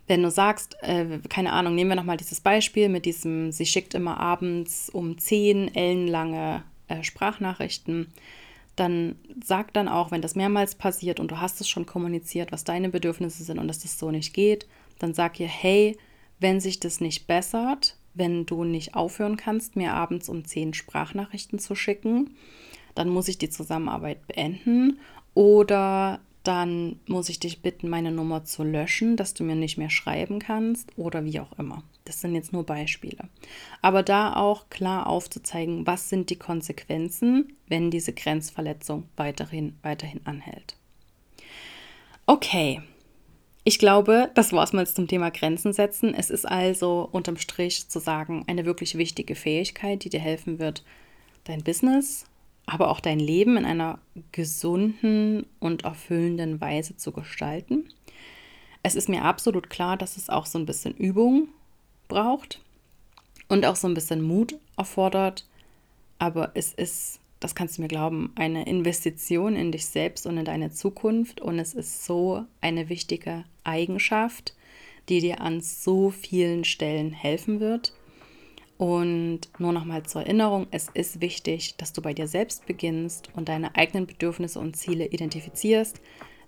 wenn 0.07 0.23
du 0.23 0.31
sagst, 0.31 0.75
äh, 0.81 1.19
keine 1.29 1.53
Ahnung, 1.53 1.75
nehmen 1.75 1.91
wir 1.91 1.95
nochmal 1.95 2.17
dieses 2.17 2.41
Beispiel 2.41 2.89
mit 2.89 3.05
diesem, 3.05 3.51
sie 3.51 3.65
schickt 3.65 3.93
immer 3.93 4.19
abends 4.19 4.89
um 4.89 5.17
zehn 5.17 5.73
ellenlange 5.73 6.63
äh, 6.87 7.03
Sprachnachrichten 7.03 8.11
dann 8.75 9.15
sag 9.43 9.73
dann 9.73 9.87
auch, 9.87 10.11
wenn 10.11 10.21
das 10.21 10.35
mehrmals 10.35 10.75
passiert 10.75 11.19
und 11.19 11.31
du 11.31 11.39
hast 11.39 11.61
es 11.61 11.69
schon 11.69 11.85
kommuniziert, 11.85 12.51
was 12.51 12.63
deine 12.63 12.89
Bedürfnisse 12.89 13.43
sind 13.43 13.59
und 13.59 13.67
dass 13.67 13.79
das 13.79 13.97
so 13.97 14.11
nicht 14.11 14.33
geht, 14.33 14.67
dann 14.99 15.13
sag 15.13 15.39
ihr, 15.39 15.47
hey, 15.47 15.97
wenn 16.39 16.59
sich 16.59 16.79
das 16.79 16.99
nicht 16.99 17.27
bessert, 17.27 17.97
wenn 18.13 18.45
du 18.45 18.63
nicht 18.63 18.95
aufhören 18.95 19.37
kannst, 19.37 19.75
mir 19.75 19.93
abends 19.93 20.29
um 20.29 20.45
zehn 20.45 20.73
Sprachnachrichten 20.73 21.59
zu 21.59 21.75
schicken, 21.75 22.35
dann 22.95 23.09
muss 23.09 23.27
ich 23.27 23.37
die 23.37 23.49
Zusammenarbeit 23.49 24.25
beenden 24.27 24.99
oder 25.33 26.19
dann 26.43 26.99
muss 27.07 27.29
ich 27.29 27.39
dich 27.39 27.61
bitten, 27.61 27.89
meine 27.89 28.11
Nummer 28.11 28.45
zu 28.45 28.63
löschen, 28.63 29.17
dass 29.17 29.33
du 29.33 29.43
mir 29.43 29.55
nicht 29.55 29.77
mehr 29.77 29.89
schreiben 29.89 30.39
kannst 30.39 30.89
oder 30.97 31.25
wie 31.25 31.39
auch 31.39 31.57
immer. 31.57 31.83
Das 32.05 32.21
sind 32.21 32.35
jetzt 32.35 32.53
nur 32.53 32.65
Beispiele. 32.65 33.29
Aber 33.81 34.03
da 34.03 34.35
auch 34.35 34.69
klar 34.69 35.07
aufzuzeigen, 35.07 35.85
was 35.85 36.09
sind 36.09 36.29
die 36.29 36.37
Konsequenzen, 36.37 37.57
wenn 37.67 37.91
diese 37.91 38.13
Grenzverletzung 38.13 39.09
weiterhin, 39.17 39.75
weiterhin 39.81 40.21
anhält. 40.25 40.77
Okay, 42.27 42.81
ich 43.63 43.79
glaube, 43.79 44.31
das 44.35 44.53
war 44.53 44.63
es 44.63 44.73
mal 44.73 44.87
zum 44.87 45.07
Thema 45.07 45.31
Grenzen 45.31 45.73
setzen. 45.73 46.13
Es 46.13 46.29
ist 46.29 46.45
also 46.45 47.09
unterm 47.11 47.37
Strich 47.37 47.89
zu 47.89 47.99
sagen 47.99 48.45
eine 48.47 48.65
wirklich 48.65 48.97
wichtige 48.97 49.35
Fähigkeit, 49.35 50.03
die 50.03 50.09
dir 50.09 50.19
helfen 50.19 50.59
wird, 50.59 50.83
dein 51.43 51.63
Business 51.63 52.25
aber 52.65 52.89
auch 52.89 52.99
dein 52.99 53.19
Leben 53.19 53.57
in 53.57 53.65
einer 53.65 53.99
gesunden 54.31 55.45
und 55.59 55.83
erfüllenden 55.85 56.59
Weise 56.61 56.97
zu 56.97 57.11
gestalten. 57.11 57.89
Es 58.83 58.95
ist 58.95 59.09
mir 59.09 59.23
absolut 59.23 59.69
klar, 59.69 59.97
dass 59.97 60.17
es 60.17 60.29
auch 60.29 60.45
so 60.45 60.59
ein 60.59 60.65
bisschen 60.65 60.95
Übung 60.95 61.49
braucht 62.07 62.61
und 63.47 63.65
auch 63.65 63.75
so 63.75 63.87
ein 63.87 63.93
bisschen 63.93 64.21
Mut 64.21 64.57
erfordert, 64.77 65.45
aber 66.19 66.51
es 66.53 66.73
ist, 66.73 67.19
das 67.39 67.55
kannst 67.55 67.77
du 67.77 67.81
mir 67.81 67.87
glauben, 67.87 68.31
eine 68.35 68.65
Investition 68.65 69.55
in 69.55 69.71
dich 69.71 69.85
selbst 69.85 70.25
und 70.25 70.37
in 70.37 70.45
deine 70.45 70.71
Zukunft. 70.71 71.41
Und 71.41 71.59
es 71.59 71.73
ist 71.73 72.05
so 72.05 72.45
eine 72.61 72.89
wichtige 72.89 73.43
Eigenschaft, 73.63 74.55
die 75.09 75.19
dir 75.19 75.41
an 75.41 75.61
so 75.61 76.09
vielen 76.09 76.63
Stellen 76.63 77.11
helfen 77.11 77.59
wird. 77.59 77.93
Und 78.77 79.41
nur 79.57 79.71
nochmal 79.71 80.03
zur 80.03 80.23
Erinnerung, 80.23 80.67
es 80.71 80.89
ist 80.93 81.21
wichtig, 81.21 81.75
dass 81.77 81.93
du 81.93 82.01
bei 82.01 82.13
dir 82.13 82.27
selbst 82.27 82.65
beginnst 82.65 83.29
und 83.33 83.47
deine 83.47 83.75
eigenen 83.75 84.05
Bedürfnisse 84.05 84.59
und 84.59 84.75
Ziele 84.75 85.05
identifizierst, 85.07 86.01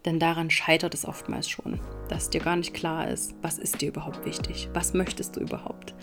denn 0.05 0.19
daran 0.19 0.49
scheitert 0.49 0.93
es 0.93 1.05
oftmals 1.05 1.49
schon, 1.49 1.79
dass 2.09 2.29
dir 2.29 2.41
gar 2.41 2.55
nicht 2.55 2.73
klar 2.73 3.07
ist, 3.09 3.35
was 3.41 3.57
ist 3.57 3.81
dir 3.81 3.89
überhaupt 3.89 4.25
wichtig, 4.25 4.69
was 4.73 4.93
möchtest 4.93 5.35
du 5.35 5.41
überhaupt. 5.41 5.93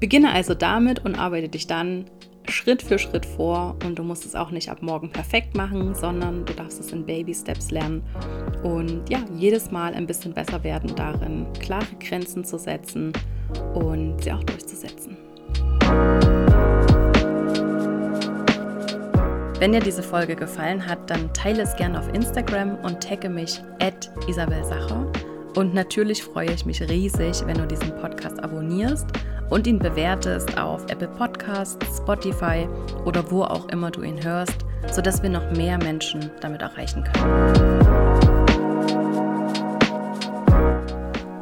Beginne 0.00 0.32
also 0.32 0.54
damit 0.54 1.04
und 1.04 1.14
arbeite 1.14 1.48
dich 1.48 1.66
dann 1.66 2.06
Schritt 2.50 2.82
für 2.82 2.98
Schritt 2.98 3.26
vor 3.26 3.76
und 3.84 3.98
du 3.98 4.02
musst 4.02 4.24
es 4.24 4.34
auch 4.34 4.50
nicht 4.50 4.70
ab 4.70 4.82
morgen 4.82 5.10
perfekt 5.10 5.54
machen, 5.54 5.94
sondern 5.94 6.46
du 6.46 6.54
darfst 6.54 6.80
es 6.80 6.92
in 6.92 7.04
Baby 7.04 7.34
Steps 7.34 7.70
lernen 7.70 8.02
und 8.62 9.08
ja, 9.10 9.22
jedes 9.36 9.70
Mal 9.70 9.94
ein 9.94 10.06
bisschen 10.06 10.32
besser 10.32 10.64
werden 10.64 10.94
darin, 10.96 11.46
klare 11.60 11.94
Grenzen 12.00 12.44
zu 12.44 12.58
setzen 12.58 13.12
und 13.74 14.22
sie 14.22 14.32
auch 14.32 14.44
durchzusetzen. 14.44 15.27
Wenn 19.58 19.72
dir 19.72 19.80
diese 19.80 20.04
Folge 20.04 20.36
gefallen 20.36 20.86
hat, 20.86 21.10
dann 21.10 21.32
teile 21.34 21.62
es 21.62 21.74
gerne 21.74 21.98
auf 21.98 22.08
Instagram 22.14 22.76
und 22.84 23.02
tagge 23.02 23.28
mich 23.28 23.60
at 23.80 24.08
Isabel 24.28 24.62
Sacher. 24.64 25.10
Und 25.56 25.74
natürlich 25.74 26.22
freue 26.22 26.52
ich 26.52 26.64
mich 26.64 26.80
riesig, 26.80 27.44
wenn 27.44 27.58
du 27.58 27.66
diesen 27.66 27.92
Podcast 27.96 28.40
abonnierst 28.40 29.06
und 29.50 29.66
ihn 29.66 29.80
bewertest 29.80 30.56
auf 30.56 30.84
Apple 30.88 31.08
Podcasts, 31.08 31.96
Spotify 31.96 32.68
oder 33.04 33.28
wo 33.32 33.42
auch 33.42 33.68
immer 33.70 33.90
du 33.90 34.02
ihn 34.02 34.22
hörst, 34.22 34.58
sodass 34.92 35.24
wir 35.24 35.30
noch 35.30 35.50
mehr 35.50 35.76
Menschen 35.78 36.30
damit 36.40 36.62
erreichen 36.62 37.02
können. 37.02 37.97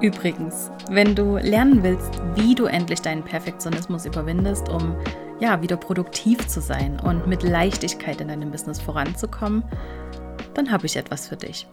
Übrigens, 0.03 0.71
wenn 0.91 1.15
du 1.15 1.39
lernen 1.39 1.83
willst, 1.83 2.21
wie 2.35 2.55
du 2.55 2.67
endlich 2.67 3.01
deinen 3.01 3.25
Perfektionismus 3.25 4.05
überwindest, 4.05 4.69
um 4.69 4.95
ja, 5.41 5.63
wieder 5.63 5.79
produktiv 5.79 6.47
zu 6.47 6.61
sein 6.61 7.01
und 7.01 7.27
mit 7.27 7.43
Leichtigkeit 7.43 8.21
in 8.21 8.29
deinem 8.29 8.51
Business 8.51 8.79
voranzukommen, 8.81 9.65
dann 10.53 10.71
habe 10.71 10.85
ich 10.85 10.97
etwas 10.97 11.29
für 11.29 11.37
dich. 11.37 11.67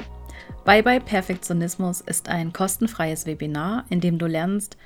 Bye 0.64 0.84
Bye 0.84 1.02
Perfektionismus 1.02 2.00
ist 2.00 2.30
ein 2.30 2.54
kostenfreies 2.54 3.26
Webinar, 3.26 3.84
in 3.90 4.00
dem 4.00 4.18
du 4.18 4.26
lernst, 4.26 4.78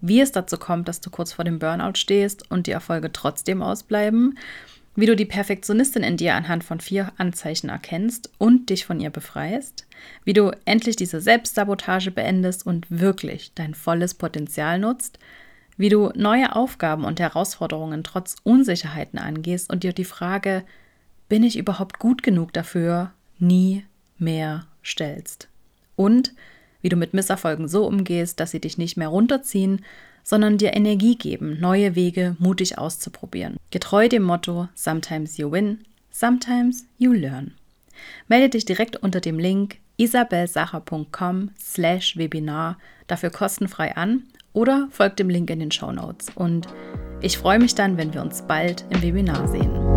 wie 0.00 0.20
es 0.20 0.32
dazu 0.32 0.56
kommt, 0.56 0.88
dass 0.88 1.00
du 1.00 1.10
kurz 1.10 1.34
vor 1.34 1.44
dem 1.44 1.58
Burnout 1.58 1.96
stehst 1.96 2.50
und 2.50 2.66
die 2.66 2.72
Erfolge 2.72 3.12
trotzdem 3.12 3.62
ausbleiben, 3.62 4.38
wie 4.96 5.06
du 5.06 5.14
die 5.14 5.26
Perfektionistin 5.26 6.02
in 6.02 6.16
dir 6.16 6.34
anhand 6.34 6.64
von 6.64 6.80
vier 6.80 7.12
Anzeichen 7.18 7.68
erkennst 7.68 8.30
und 8.38 8.70
dich 8.70 8.86
von 8.86 8.98
ihr 8.98 9.10
befreist, 9.10 9.86
wie 10.24 10.32
du 10.32 10.50
endlich 10.64 10.96
diese 10.96 11.20
Selbstsabotage 11.20 12.10
beendest 12.10 12.66
und 12.66 12.86
wirklich 12.90 13.52
dein 13.54 13.74
volles 13.74 14.14
Potenzial 14.14 14.78
nutzt, 14.78 15.18
wie 15.76 15.90
du 15.90 16.10
neue 16.14 16.56
Aufgaben 16.56 17.04
und 17.04 17.20
Herausforderungen 17.20 18.02
trotz 18.02 18.36
Unsicherheiten 18.42 19.18
angehst 19.18 19.70
und 19.70 19.84
dir 19.84 19.92
die 19.92 20.04
Frage, 20.04 20.64
bin 21.28 21.42
ich 21.42 21.58
überhaupt 21.58 21.98
gut 21.98 22.22
genug 22.22 22.52
dafür, 22.54 23.12
nie 23.38 23.84
mehr 24.18 24.66
stellst. 24.82 25.48
Und 25.96 26.32
wie 26.86 26.88
du 26.88 26.94
mit 26.94 27.14
Misserfolgen 27.14 27.66
so 27.66 27.84
umgehst, 27.84 28.38
dass 28.38 28.52
sie 28.52 28.60
dich 28.60 28.78
nicht 28.78 28.96
mehr 28.96 29.08
runterziehen, 29.08 29.84
sondern 30.22 30.56
dir 30.56 30.72
Energie 30.72 31.16
geben, 31.16 31.58
neue 31.58 31.96
Wege 31.96 32.36
mutig 32.38 32.78
auszuprobieren. 32.78 33.56
Getreu 33.72 34.08
dem 34.08 34.22
Motto 34.22 34.68
Sometimes 34.76 35.36
you 35.36 35.50
win, 35.50 35.80
sometimes 36.12 36.86
you 36.96 37.12
learn. 37.12 37.54
Melde 38.28 38.50
dich 38.50 38.66
direkt 38.66 38.94
unter 38.94 39.20
dem 39.20 39.40
Link 39.40 39.78
isabelsacher.com 39.96 41.50
slash 41.58 42.16
Webinar 42.16 42.78
dafür 43.08 43.30
kostenfrei 43.30 43.96
an 43.96 44.22
oder 44.52 44.86
folg 44.92 45.16
dem 45.16 45.28
Link 45.28 45.50
in 45.50 45.58
den 45.58 45.72
Show 45.72 45.90
Notes. 45.90 46.30
Und 46.36 46.68
ich 47.20 47.36
freue 47.36 47.58
mich 47.58 47.74
dann, 47.74 47.96
wenn 47.96 48.14
wir 48.14 48.22
uns 48.22 48.42
bald 48.42 48.84
im 48.90 49.02
Webinar 49.02 49.48
sehen. 49.48 49.95